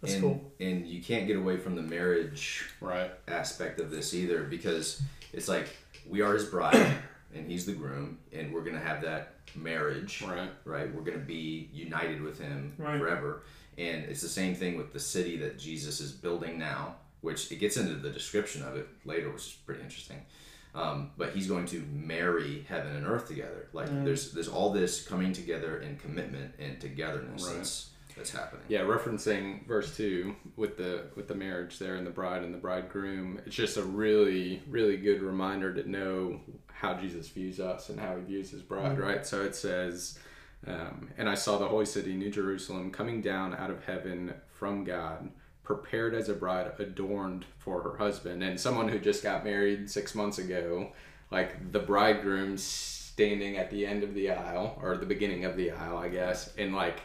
[0.00, 0.52] that's and, cool.
[0.60, 3.10] and you can't get away from the marriage Right.
[3.28, 5.00] aspect of this either because
[5.32, 5.68] it's like
[6.08, 6.96] we are his bride
[7.34, 10.50] and he's the groom and we're gonna have that marriage Right.
[10.64, 10.92] right?
[10.94, 12.98] We're going to be united with him Right.
[13.00, 13.42] forever.
[13.78, 17.56] And it's the same thing with the city that Jesus is building now, which it
[17.56, 20.20] gets into the description of it later, which is pretty interesting.
[20.74, 23.68] Um, but he's going to marry heaven and earth together.
[23.72, 24.04] Like Mm.
[24.04, 27.56] there's there's all this coming together in commitment and togetherness Right.
[28.16, 28.64] That's happening.
[28.68, 32.58] Yeah, referencing verse two with the with the marriage there and the bride and the
[32.58, 36.40] bridegroom, it's just a really really good reminder to know
[36.72, 39.26] how Jesus views us and how he views his bride, right?
[39.26, 40.18] So it says,
[40.66, 44.84] um, "And I saw the holy city, New Jerusalem, coming down out of heaven from
[44.84, 45.30] God."
[45.62, 50.14] Prepared as a bride, adorned for her husband, and someone who just got married six
[50.14, 50.92] months ago,
[51.32, 55.72] like the bridegroom standing at the end of the aisle or the beginning of the
[55.72, 57.00] aisle, I guess, and like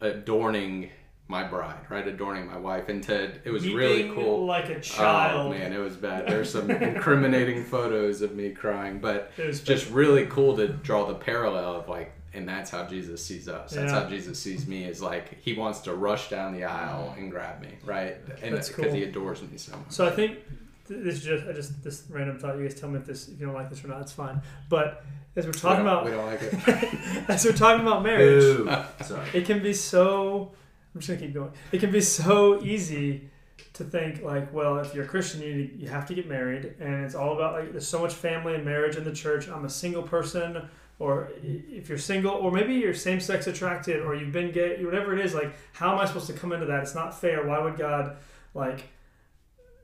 [0.00, 0.90] adorning
[1.28, 2.08] my bride, right?
[2.08, 4.46] Adorning my wife, and Ted, it was really cool.
[4.46, 5.46] like a oh, child.
[5.46, 6.26] Oh man, it was bad.
[6.28, 11.06] There's some incriminating photos of me crying, but It was just really cool to draw
[11.06, 13.72] the parallel of like, and that's how Jesus sees us.
[13.72, 14.00] That's Yeah.
[14.02, 14.84] how Jesus sees me.
[14.84, 18.16] Is like he wants to rush down the aisle and grab me, right?
[18.42, 19.90] And uh, That's because he adores me so much.
[19.90, 20.44] So I think th-
[20.88, 22.56] this is just I just this random thought.
[22.56, 24.00] You guys tell me if this if you don't like this or not.
[24.00, 24.40] It's fine.
[24.68, 25.04] But
[25.36, 27.24] as we're talking don't, about we don't like it.
[27.28, 28.82] as we're talking about marriage, Boo.
[29.04, 29.28] Sorry.
[29.32, 30.50] it can be so
[30.94, 33.28] i'm just gonna keep going it can be so easy
[33.74, 37.04] to think like well if you're a christian you, you have to get married and
[37.04, 39.70] it's all about like there's so much family and marriage in the church i'm a
[39.70, 44.82] single person or if you're single or maybe you're same-sex attracted or you've been gay
[44.84, 47.46] whatever it is like how am i supposed to come into that it's not fair
[47.46, 48.16] why would god
[48.54, 48.88] like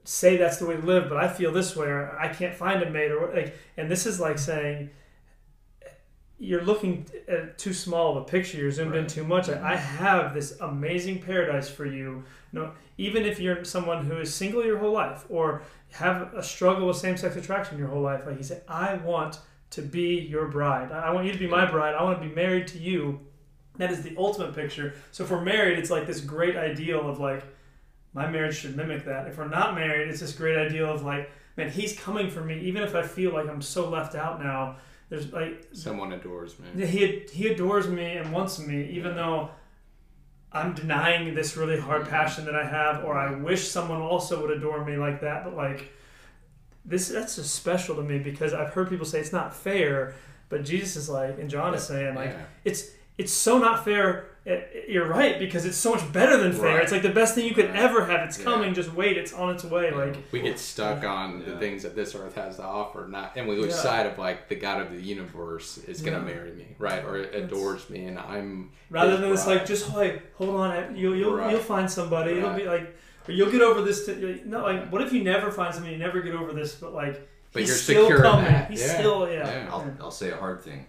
[0.05, 2.83] say that's the way to live but i feel this way or i can't find
[2.83, 4.45] a mate or like and this is like mm-hmm.
[4.45, 4.91] saying
[6.39, 8.59] you're looking at too small of a picture.
[8.59, 9.49] You're zoomed in too much.
[9.49, 12.25] I I have this amazing paradise for you.
[12.53, 15.63] No, even if you're someone who is single your whole life or
[15.93, 19.39] have a struggle with same-sex attraction your whole life, like he said, I want
[19.71, 20.93] to be your bride.
[20.93, 21.95] I I want you to be my bride.
[21.95, 23.21] I want to be married to you.
[23.77, 24.95] That is the ultimate picture.
[25.13, 27.45] So if we're married, it's like this great ideal of like
[28.15, 29.27] my marriage should mimic that.
[29.27, 32.61] If we're not married, it's this great ideal of like, man, he's coming for me,
[32.61, 34.77] even if I feel like I'm so left out now.
[35.11, 36.87] There's like Someone adores me.
[36.87, 39.51] He he adores me and wants me, even though
[40.51, 42.11] I'm denying this really hard mm-hmm.
[42.11, 45.45] passion that I have, or I wish someone also would adore me like that.
[45.45, 45.93] But like
[46.85, 50.15] this, that's just special to me because I've heard people say it's not fair,
[50.49, 52.43] but Jesus is like, and John is saying like Yeah.
[52.65, 54.27] it's it's so not fair.
[54.47, 56.75] Eh, You're right because it's so much better than fair.
[56.75, 56.83] Right.
[56.83, 57.77] It's like the best thing you could Right.
[57.79, 58.29] ever have.
[58.29, 58.45] It's Yeah.
[58.45, 58.75] coming.
[58.75, 59.17] Just wait.
[59.17, 59.91] It's on its way.
[59.91, 63.49] Like we get stuck on the things that this earth has to offer, not and
[63.49, 63.81] we lose Yeah.
[63.83, 66.25] sight of like the God of the universe is gonna Yeah.
[66.35, 67.03] marry me, right?
[67.05, 69.55] Or adores me, and I'm rather than it's bride.
[69.59, 70.95] like just hey, hold on.
[70.95, 71.51] You'll you'll, Right.
[71.53, 72.33] you'll find somebody.
[72.39, 72.95] It'll be like.
[73.27, 74.05] Or you'll get over this.
[74.05, 75.95] To, no, like, what if you never find somebody?
[75.95, 78.53] You never get over this, but like, But he's you're still secure coming.
[78.69, 78.99] He's Yeah.
[78.99, 79.49] still, yeah.
[79.49, 79.69] Yeah.
[79.73, 80.85] I'll, I'll say a hard thing.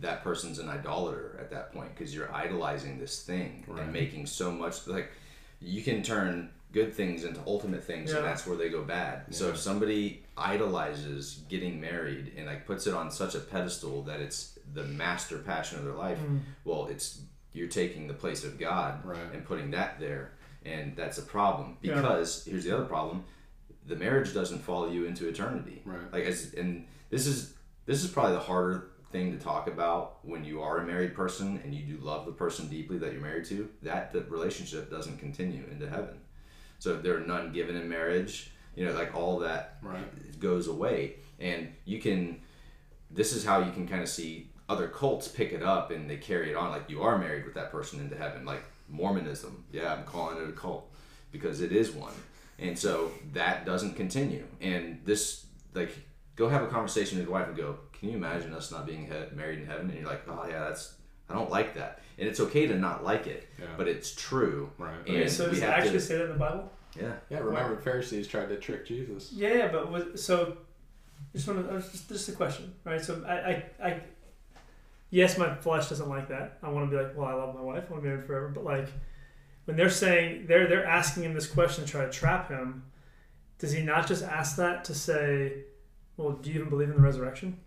[0.00, 3.82] That person's an idolater at that point because you're idolizing this thing Right.
[3.82, 4.86] and making so much.
[4.86, 5.10] Like,
[5.60, 8.18] you can turn good things into ultimate things, Yeah.
[8.18, 9.34] and that's where they go bad.
[9.34, 14.20] So if somebody idolizes getting married and like puts it on such a pedestal that
[14.20, 16.40] it's the master passion of their life, Mm.
[16.64, 17.20] well, it's
[17.52, 19.32] you're taking the place of God Right.
[19.32, 20.32] and putting that there,
[20.64, 21.94] and that's a problem Yeah.
[21.94, 23.24] because here's the other problem:
[23.86, 25.80] the marriage doesn't follow you into eternity.
[25.86, 26.12] Right.
[26.12, 27.54] Like as and this is
[27.86, 31.60] this is probably the harder thing to talk about when you are a married person
[31.64, 33.68] and you do love the person deeply that you're married to.
[33.82, 36.20] That the relationship doesn't continue into heaven.
[36.78, 40.38] So if there are none given in marriage, you know, like all that Right.
[40.40, 42.40] goes away, and you can.
[43.10, 46.16] This is how you can kind of see other cults pick it up and they
[46.16, 46.70] carry it on.
[46.70, 48.44] Like you are married with that person into heaven.
[48.44, 50.92] Like Mormonism, yeah, I'm calling it a cult
[51.32, 52.12] because it is one,
[52.58, 54.44] and so that doesn't continue.
[54.60, 55.90] And this, like,
[56.36, 59.06] go have a conversation with your wife and go, "Can you imagine us not being
[59.06, 60.94] he- married in heaven?" And you're like, "Oh yeah, that's
[61.28, 63.66] I don't like that." And it's okay to not like it, Yeah.
[63.76, 64.70] but it's true.
[64.78, 64.94] Right.
[65.06, 66.72] And Okay, so we does it have actually to, say that in the Bible?
[66.98, 67.12] yeah.
[67.28, 69.32] Yeah, remember the Pharisees tried to trick Jesus.
[69.32, 70.56] Yeah, yeah, but was, so
[71.34, 73.00] just want to just, just a question, right?
[73.00, 74.00] So I, I, I,
[75.10, 76.58] yes, my flesh doesn't like that.
[76.62, 78.26] I want to be like, well, I love my wife, I want to be married
[78.26, 78.48] forever.
[78.48, 78.88] But like,
[79.66, 82.84] when they're saying they're they're asking him this question to try to trap him,
[83.58, 85.64] does he not just ask that to say,
[86.16, 87.58] well, do you even believe in the resurrection?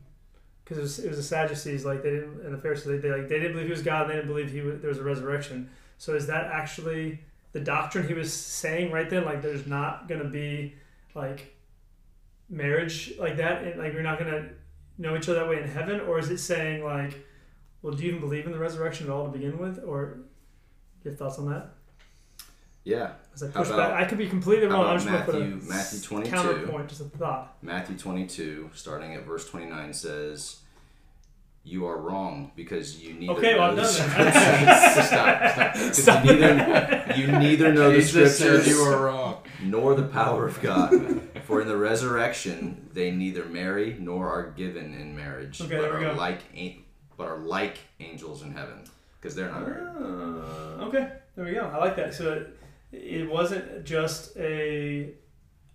[0.70, 3.12] Because it was, it was the Sadducees, like they didn't, and the Pharisees, they, they
[3.12, 5.00] like they didn't believe he was God, and they didn't believe he was, there was
[5.00, 5.70] a resurrection.
[5.98, 7.20] So is that actually
[7.54, 9.26] the doctrine he was saying right then?
[9.26, 10.76] Like, there's not going to be
[11.16, 11.56] like
[12.50, 14.50] marriage like that and like we're not gonna
[14.98, 17.26] know each other that way in heaven or is it saying like
[17.82, 20.20] well do you even believe in the resurrection at all to begin with or
[21.04, 21.76] your thoughts on that
[22.90, 23.12] Yeah.
[23.36, 25.26] as I How push about- back I could be completely wrong I about just want
[25.26, 26.32] to put Matthew- a Matthew 22?
[26.32, 30.58] counterpoint just a thought Matthew 22, starting at verse 29, says,
[31.64, 34.34] You are wrong because you neither okay well know I'm the done scriptures.
[34.34, 35.74] then stop, stop.
[35.76, 36.26] 'Cause Stop.
[36.26, 39.38] you, neither, you neither know the Jesus said scriptures you were wrong.
[39.62, 40.90] nor the power of God.
[41.46, 46.00] For in the resurrection they neither marry nor are given in marriage, Okay, but there
[46.00, 46.20] we are go.
[46.20, 46.40] like
[47.18, 48.80] but are like angels in heaven
[49.20, 49.90] because they're not married.
[50.00, 51.66] Uh, okay, there we go.
[51.74, 52.14] I like that.
[52.14, 52.46] So
[52.92, 55.12] it, wasn't just a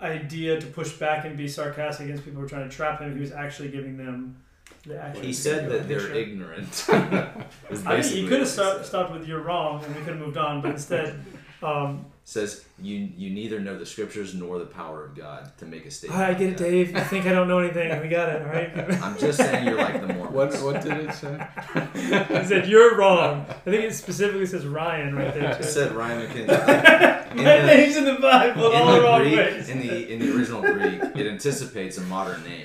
[0.01, 3.15] idea to push back and be sarcastic against people who were trying to trap him.
[3.15, 4.43] He was actually giving them
[4.87, 5.23] the actual.
[5.23, 6.15] He said that they're picture.
[6.15, 6.87] ignorant.
[6.89, 10.37] I mean, you could have stopped, stopped with "you're wrong" and we could have moved
[10.37, 11.19] on, but instead,
[11.63, 15.85] um, says you you neither know the scriptures nor the power of God to make
[15.85, 16.23] a statement.
[16.23, 16.57] I get it.
[16.57, 16.91] Dave.
[16.93, 18.01] You think I don't know anything?
[18.01, 18.73] We got it, all right?
[19.03, 20.33] I'm just saying you're like the Mormons.
[20.35, 21.47] What what did it say?
[22.41, 23.45] he said you're wrong.
[23.49, 25.51] I think it specifically says Ryan right there.
[25.53, 25.65] It Too.
[25.65, 27.37] said Ryan McKenzie.
[27.37, 29.69] My the- name's in the Bible in all the the wrong Greek, ways.
[29.69, 32.63] in the in the original Greek, it anticipates a modern name.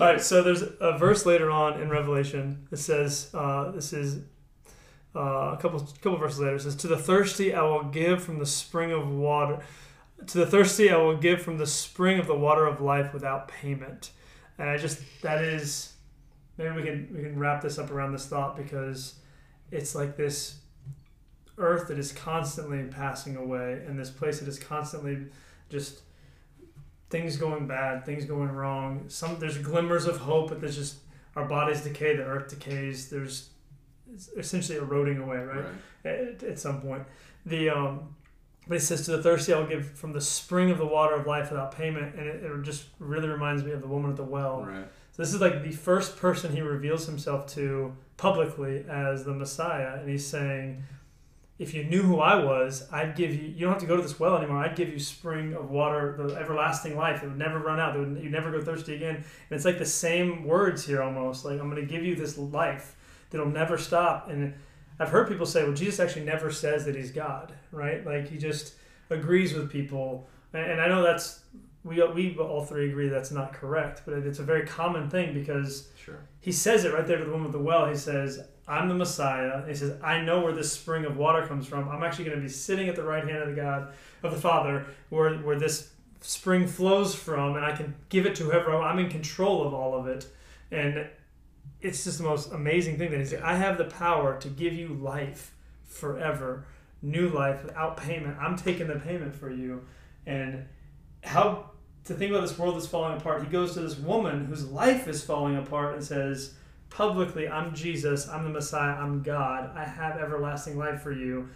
[0.00, 4.20] All right, so there's a verse later on in Revelation that says, uh, "This is
[5.14, 6.56] uh, a couple couple verses later.
[6.56, 9.60] It says, "To the thirsty I will give from the spring of water.
[10.26, 13.48] To the thirsty I will give from the spring of the water of life without
[13.48, 14.10] payment."
[14.58, 15.94] And I just that is
[16.58, 19.14] maybe we can we can wrap this up around this thought because
[19.70, 20.56] it's like this
[21.58, 25.26] earth that is constantly passing away and this place that is constantly
[25.68, 26.00] just
[27.10, 29.04] things going bad, things going wrong.
[29.08, 30.96] Some there's glimmers of hope, but there's just
[31.36, 33.10] our bodies decay, the earth decays.
[33.10, 33.50] There's
[34.36, 35.64] essentially eroding away, right?
[36.04, 37.04] At, at some point,
[37.46, 38.14] the um,
[38.70, 41.16] but it says to the thirsty, I will give from the spring of the water
[41.16, 44.16] of life without payment, and it, it just really reminds me of the woman at
[44.16, 44.62] the well.
[44.62, 44.86] Right.
[45.12, 49.98] So this is like the first person he reveals himself to publicly as the Messiah,
[49.98, 50.84] and he's saying,
[51.58, 53.48] "If you knew who I was, I'd give you.
[53.48, 54.58] You don't have to go to this well anymore.
[54.58, 57.22] I'd give you spring of water, the everlasting life.
[57.22, 57.98] It would never run out.
[57.98, 61.44] Would, you'd never go thirsty again." And it's like the same words here almost.
[61.44, 62.94] Like I'm going to give you this life
[63.30, 64.28] that'll never stop.
[64.28, 64.54] And
[64.98, 68.04] I've heard people say, "Well, Jesus actually never says that he's God, right?
[68.04, 68.74] Like he just
[69.08, 71.40] agrees with people." And, I know that's
[71.84, 75.88] we we all three agree that's not correct, but it's a very common thing because
[75.96, 76.20] Sure.
[76.40, 77.86] he says it right there to the woman at the well.
[77.88, 79.66] He says, I'm the Messiah.
[79.66, 81.88] He says, I know where this spring of water comes from.
[81.88, 84.40] I'm actually going to be sitting at the right hand of the God, of the
[84.40, 88.98] Father, where, where this spring flows from, and I can give it to whoever I'm
[88.98, 90.26] in control of all of it.
[90.70, 91.08] And
[91.80, 94.74] it's just the most amazing thing that he's like, I have the power to give
[94.74, 95.54] you life
[95.84, 96.66] forever,
[97.02, 98.36] new life without payment.
[98.38, 99.82] I'm taking the payment for you.
[100.26, 100.66] And
[101.22, 101.70] how
[102.04, 105.08] to think about this world that's falling apart, he goes to this woman whose life
[105.08, 106.54] is falling apart and says,
[106.90, 111.48] publicly, I'm Jesus, I'm the Messiah, I'm God, I have everlasting life for you.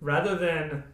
[0.00, 0.84] Rather than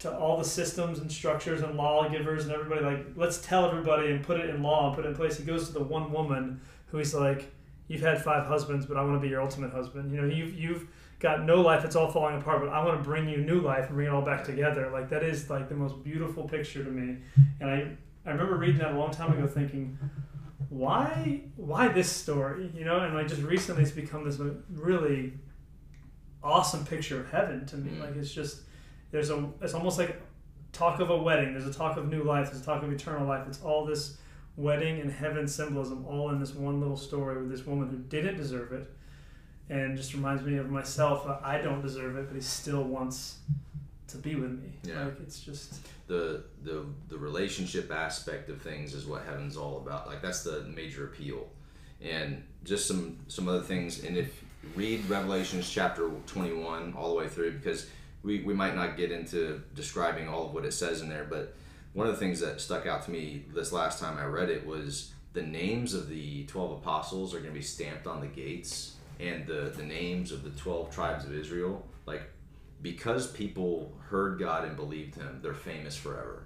[0.00, 4.24] to all the systems and structures and lawgivers and everybody, like, let's tell everybody and
[4.24, 5.36] put it in law and put it in place.
[5.36, 7.52] He goes to the one woman who he's like,
[7.90, 10.12] You've had five husbands, but I want to be your ultimate husband.
[10.12, 10.86] You know, you've, you've
[11.18, 13.86] got no life, it's all falling apart, but I want to bring you new life
[13.86, 14.90] and bring it all back together.
[14.90, 17.18] Like, that is like the most beautiful picture to me.
[17.60, 17.76] And I,
[18.24, 19.98] I remember reading that a long time ago thinking,
[20.68, 24.38] why why this story you know and like just recently it's become this
[24.72, 25.32] really
[26.44, 28.00] awesome picture of heaven to me Mm.
[28.00, 28.60] like it's just
[29.10, 30.20] there's a it's almost like
[30.72, 33.26] talk of a wedding there's a talk of new life there's a talk of eternal
[33.26, 34.18] life it's all this
[34.60, 38.36] wedding and heaven symbolism all in this one little story with this woman who didn't
[38.36, 38.90] deserve it
[39.68, 43.38] and just reminds me of myself uh, i don't deserve it but he still wants
[44.08, 45.04] to be with me Yeah.
[45.04, 50.08] like it's just the the the relationship aspect of things is what heaven's all about.
[50.08, 51.46] Like that's the major appeal,
[52.02, 54.02] and just some some other things.
[54.02, 54.42] And if
[54.74, 57.86] read Revelations chapter twenty one all the way through, because
[58.24, 61.54] we we might not get into describing all of what it says in there, but
[61.92, 64.66] one of the things that stuck out to me this last time I read it
[64.66, 68.96] was the names of the twelve apostles are going to be stamped on the gates,
[69.18, 72.22] and the the names of the twelve tribes of Israel, like
[72.82, 76.44] because people heard God and believed Him, they're famous forever.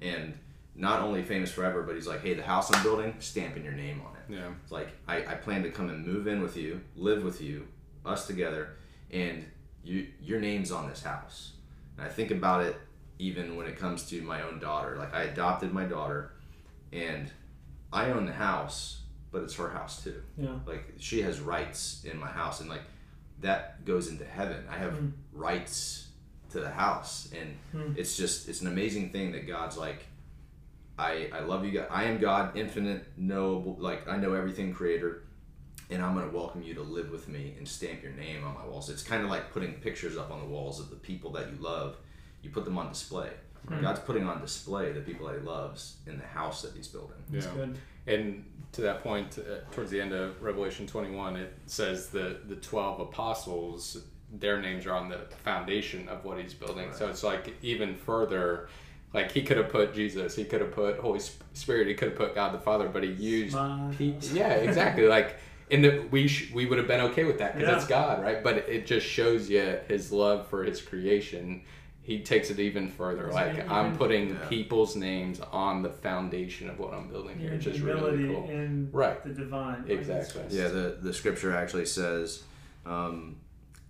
[0.00, 0.38] And
[0.74, 4.00] not only famous forever, but He's like, hey, the house I'm building, stamping your name
[4.06, 4.40] on it.
[4.40, 4.50] Yeah.
[4.62, 7.66] It's like, I, I plan to come and move in with you, live with you,
[8.04, 8.76] us together,
[9.10, 9.44] and
[9.82, 11.52] you your name's on this house.
[11.96, 12.76] And I think about it
[13.18, 14.96] even when it comes to my own daughter.
[14.96, 16.32] Like, I adopted my daughter,
[16.92, 17.30] and
[17.92, 19.02] I own the house,
[19.32, 22.80] but it's her house too yeah like she has rights in my house and like
[23.42, 25.12] that goes into heaven i have Mm.
[25.34, 26.08] rights
[26.48, 27.98] to the house and Mm.
[27.98, 30.06] it's just it's an amazing thing that god's like
[30.98, 35.24] i i love you god i am god infinite knowable like i know everything creator
[35.90, 38.54] and i'm going to welcome you to live with me and stamp your name on
[38.54, 41.30] my walls it's kind of like putting pictures up on the walls of the people
[41.32, 41.96] that you love
[42.42, 43.30] you put them on display
[43.68, 43.82] Hmm.
[43.82, 47.16] god's putting on display the people that he loves in the house that he's building
[47.32, 47.52] it's Yeah.
[47.54, 52.38] good And to that point, uh, towards the end of Revelation 21, it says the
[52.48, 53.98] the 12 apostles,
[54.32, 56.90] their names are on the foundation of what he's building.
[56.92, 58.68] So it's like even further,
[59.12, 61.20] like he could have put Jesus, he could have put Holy
[61.52, 63.54] Spirit, he could have put God the Father, but he used.
[63.54, 65.06] My He, yeah, exactly.
[65.06, 65.36] like,
[65.68, 67.76] in the we sh- we would have been okay with that because Yeah.
[67.76, 68.42] it's God, right?
[68.42, 71.62] But it just shows you his love for his creation.
[72.08, 73.26] He takes it even further.
[73.26, 74.46] It's Like even- I'm putting Yeah.
[74.48, 78.48] people's names on the foundation of what I'm building here, which is really cool.
[78.48, 79.22] in Right.
[79.22, 79.84] the divine.
[79.86, 80.42] Exactly.
[80.44, 82.44] just- Yeah, the, the scripture actually says,
[82.86, 83.36] um,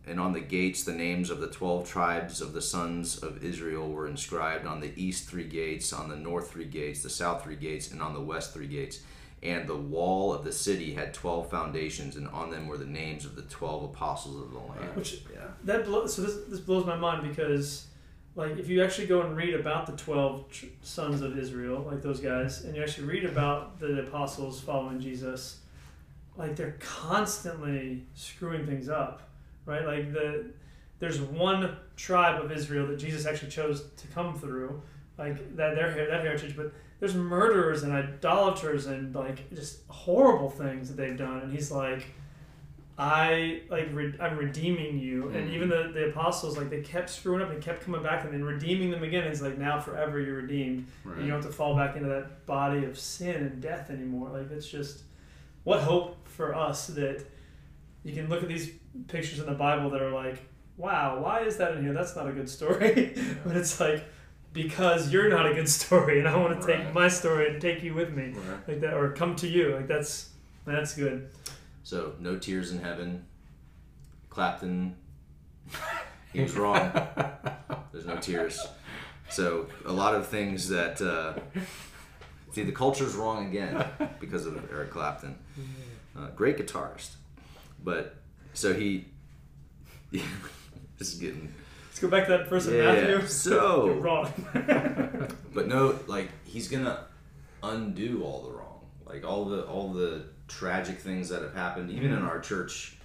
[0.05, 3.89] and on the gates the names of the 12 tribes of the sons of Israel
[3.89, 7.55] were inscribed on the east three gates, on the north three gates, the south three
[7.55, 8.99] gates, and on the west three gates.
[9.45, 13.25] And the wall of the city had 12 foundations, and on them were the names
[13.25, 14.97] of the 12 apostles of the Lamb.
[14.97, 15.43] Which- yeah.
[15.63, 17.87] that blow, so this this blows my mind because
[18.39, 22.01] like if you actually go and read about the 12 tr- sons of Israel like
[22.01, 25.59] those guys and you actually read about the apostles following Jesus
[26.37, 29.29] like they're constantly screwing things up
[29.67, 29.85] right?
[29.85, 30.47] Like the
[30.99, 34.81] there's one tribe of Israel that Jesus actually chose to come through
[35.19, 40.89] like that their that heritage but there's murderers and idolaters and like just horrible things
[40.89, 42.07] that they've done and he's like
[43.01, 45.53] I like re- I'm redeeming you, and Mm.
[45.55, 48.43] even the, the apostles like they kept screwing up and kept coming back and then
[48.45, 49.23] redeeming them again.
[49.25, 52.45] It's like now forever you're redeemed, and you don't have to fall back into that
[52.45, 54.31] body of sin and death anymore.
[54.31, 55.03] Like it's just
[55.63, 57.25] what hope for us that
[58.03, 58.73] you can look at these
[59.07, 60.43] pictures in the Bible that are like,
[60.77, 61.93] wow, why is that in here?
[61.93, 64.05] That's not a good story, but it's like
[64.53, 66.95] because you're not a good story, and I want to take Right.
[66.95, 68.69] my story and take you with me Right.
[68.69, 69.77] like that, or come to you.
[69.77, 70.31] Like that's
[70.65, 71.29] that's good.
[71.89, 73.25] So, no tears in heaven.
[74.29, 74.95] Clapton,
[76.35, 76.77] he was wrong.
[77.93, 78.61] There's no tears.
[79.31, 81.01] So, a lot of things that.
[81.01, 81.41] Uh,
[82.53, 83.83] see, the culture's wrong again
[84.21, 85.39] because of Eric Clapton.
[86.15, 87.13] Uh, great guitarist.
[87.83, 88.17] But,
[88.53, 89.07] so he.
[90.13, 91.55] this is getting.
[91.87, 93.27] Let's go back to that person, Yeah, Matthew.
[93.29, 94.31] so- You're wrong.
[95.55, 97.07] But no, like he's gonna
[97.63, 102.13] undo all the wrong, like all the all the tragic things that have happened, even
[102.13, 102.97] in our church,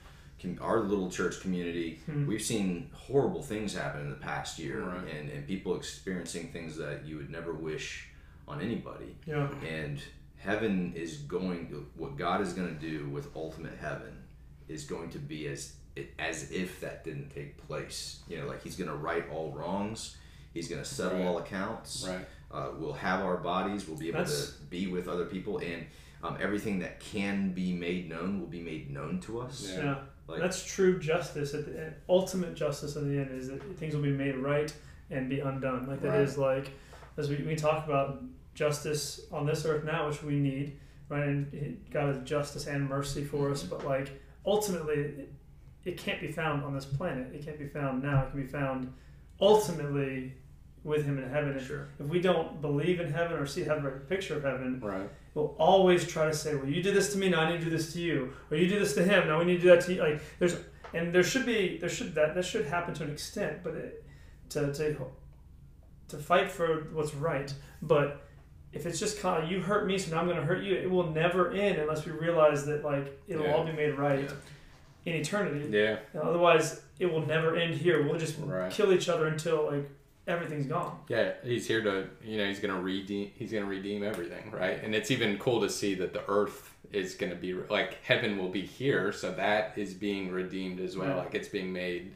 [0.59, 2.01] our little church community.
[2.05, 2.25] Hmm.
[2.27, 5.07] We've seen horrible things happen in the past year, Right.
[5.15, 8.09] and and people experiencing things that you would never wish
[8.47, 9.15] on anybody.
[9.25, 9.47] yeah.
[9.65, 10.01] And
[10.37, 14.23] heaven is going to, what God is going to do with ultimate heaven
[14.67, 15.73] is going to be as
[16.19, 18.21] as if that didn't take place.
[18.27, 20.17] You know, like He's going to right all wrongs.
[20.53, 21.27] He's going to settle Right.
[21.27, 22.05] all accounts.
[22.07, 22.25] Right.
[22.51, 23.87] Uh, we'll have our bodies.
[23.87, 25.85] We'll be able That's- to be with other people, and
[26.23, 29.69] um, everything that can be made known will be made known to us.
[29.75, 29.83] Yeah.
[29.83, 29.95] Yeah.
[30.27, 31.53] Like That's true justice.
[31.53, 31.95] At the end.
[32.07, 34.73] Ultimate justice in the end is that things will be made right
[35.11, 35.85] and be undone.
[35.87, 36.21] Like that Right.
[36.21, 36.71] is like,
[37.17, 38.23] as we, we talk about
[38.55, 41.27] justice on this earth now, which we need, right?
[41.27, 44.09] And God is justice and mercy for us, but like
[44.45, 45.33] ultimately, it,
[45.83, 47.33] it can't be found on this planet.
[47.35, 48.23] It can't be found now.
[48.23, 48.93] It can be found
[49.41, 50.33] ultimately
[50.85, 51.59] with Him in heaven.
[51.63, 51.87] Sure.
[51.99, 55.09] if we don't believe in heaven or see have a picture of heaven, Right.
[55.33, 57.65] Will always try to say, "Well, you did this to me, now I need to
[57.65, 59.69] do this to you," or "You do this to him, now we need to do
[59.69, 60.57] that to you." Like there's,
[60.93, 64.03] and there should be, there should that that should happen to an extent, but it,
[64.49, 64.95] to to
[66.09, 67.51] to fight for what's right.
[67.81, 68.21] But
[68.73, 70.75] if it's just kind of you hurt me, so now I'm going to hurt you,
[70.75, 73.53] it will never end unless we realize that like it'll Yeah.
[73.55, 74.31] all be made right Yeah.
[75.05, 75.67] in eternity.
[75.69, 75.97] Yeah.
[76.13, 78.03] And otherwise, it will never end here.
[78.07, 78.71] We'll just Right.
[78.71, 79.89] kill each other until like
[80.27, 80.99] everything's gone.
[81.07, 84.83] Yeah, he's here to, you know, he's gonna redeem, he's gonna redeem everything, right?
[84.83, 88.49] And it's even cool to see that the earth is gonna be like heaven will
[88.49, 91.09] be here, so that is being redeemed as well.
[91.09, 91.15] Yeah.
[91.15, 92.13] Like it's being made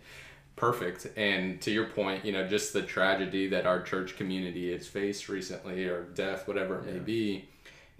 [0.56, 1.08] perfect.
[1.16, 5.30] And to your point, you know, just the tragedy that our church community has faced
[5.30, 7.50] recently, or death, whatever it may be,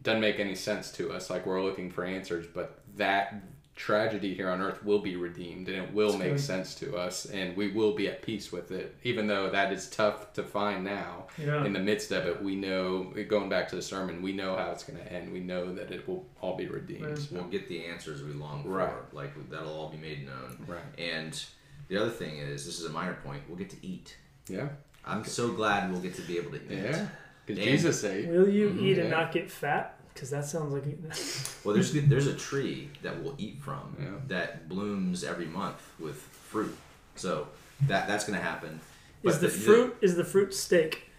[0.04, 1.30] doesn't make any sense to us.
[1.30, 3.36] Like we're looking for answers, but that
[3.78, 6.40] tragedy here on earth will be redeemed and it will That's make good.
[6.42, 9.88] sense to us and we will be at peace with it even though that is
[9.90, 11.64] tough to find now Yeah.
[11.64, 14.72] in the midst of it we know going back to the sermon we know how
[14.72, 17.18] it's going to end we know that it will all be redeemed Right.
[17.20, 18.70] So- We'll get the answers we long for.
[18.70, 19.14] Right.
[19.14, 20.58] Like that'll all be made known.
[20.68, 21.40] right And
[21.88, 23.44] the other thing is, this is a minor point.
[23.48, 24.18] We'll get to eat.
[24.50, 24.70] yeah
[25.06, 26.72] I'm so glad we'll get to be able to eat.
[26.84, 27.08] yeah
[27.46, 28.82] because jesus ate Will you Mhm.
[28.82, 29.18] eat and Yeah.
[29.18, 29.97] not get fat?
[30.18, 30.84] Because that sounds like
[31.64, 34.08] Well, there's there's a tree that we'll eat from Yeah.
[34.30, 36.76] that blooms every month with fruit.
[37.16, 37.50] So
[37.82, 38.80] that that's gonna happen.
[39.22, 41.12] is But the fruit is the fruit steak.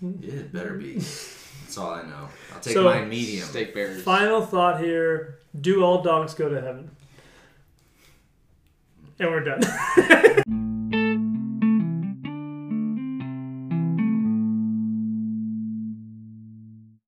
[0.00, 0.94] Yeah, it better be.
[0.94, 2.28] That's all I know.
[2.54, 3.44] I'll take So- my medium.
[3.48, 6.90] steak bears Final thought here: Do all dogs go to heaven?
[9.18, 9.62] And we're done.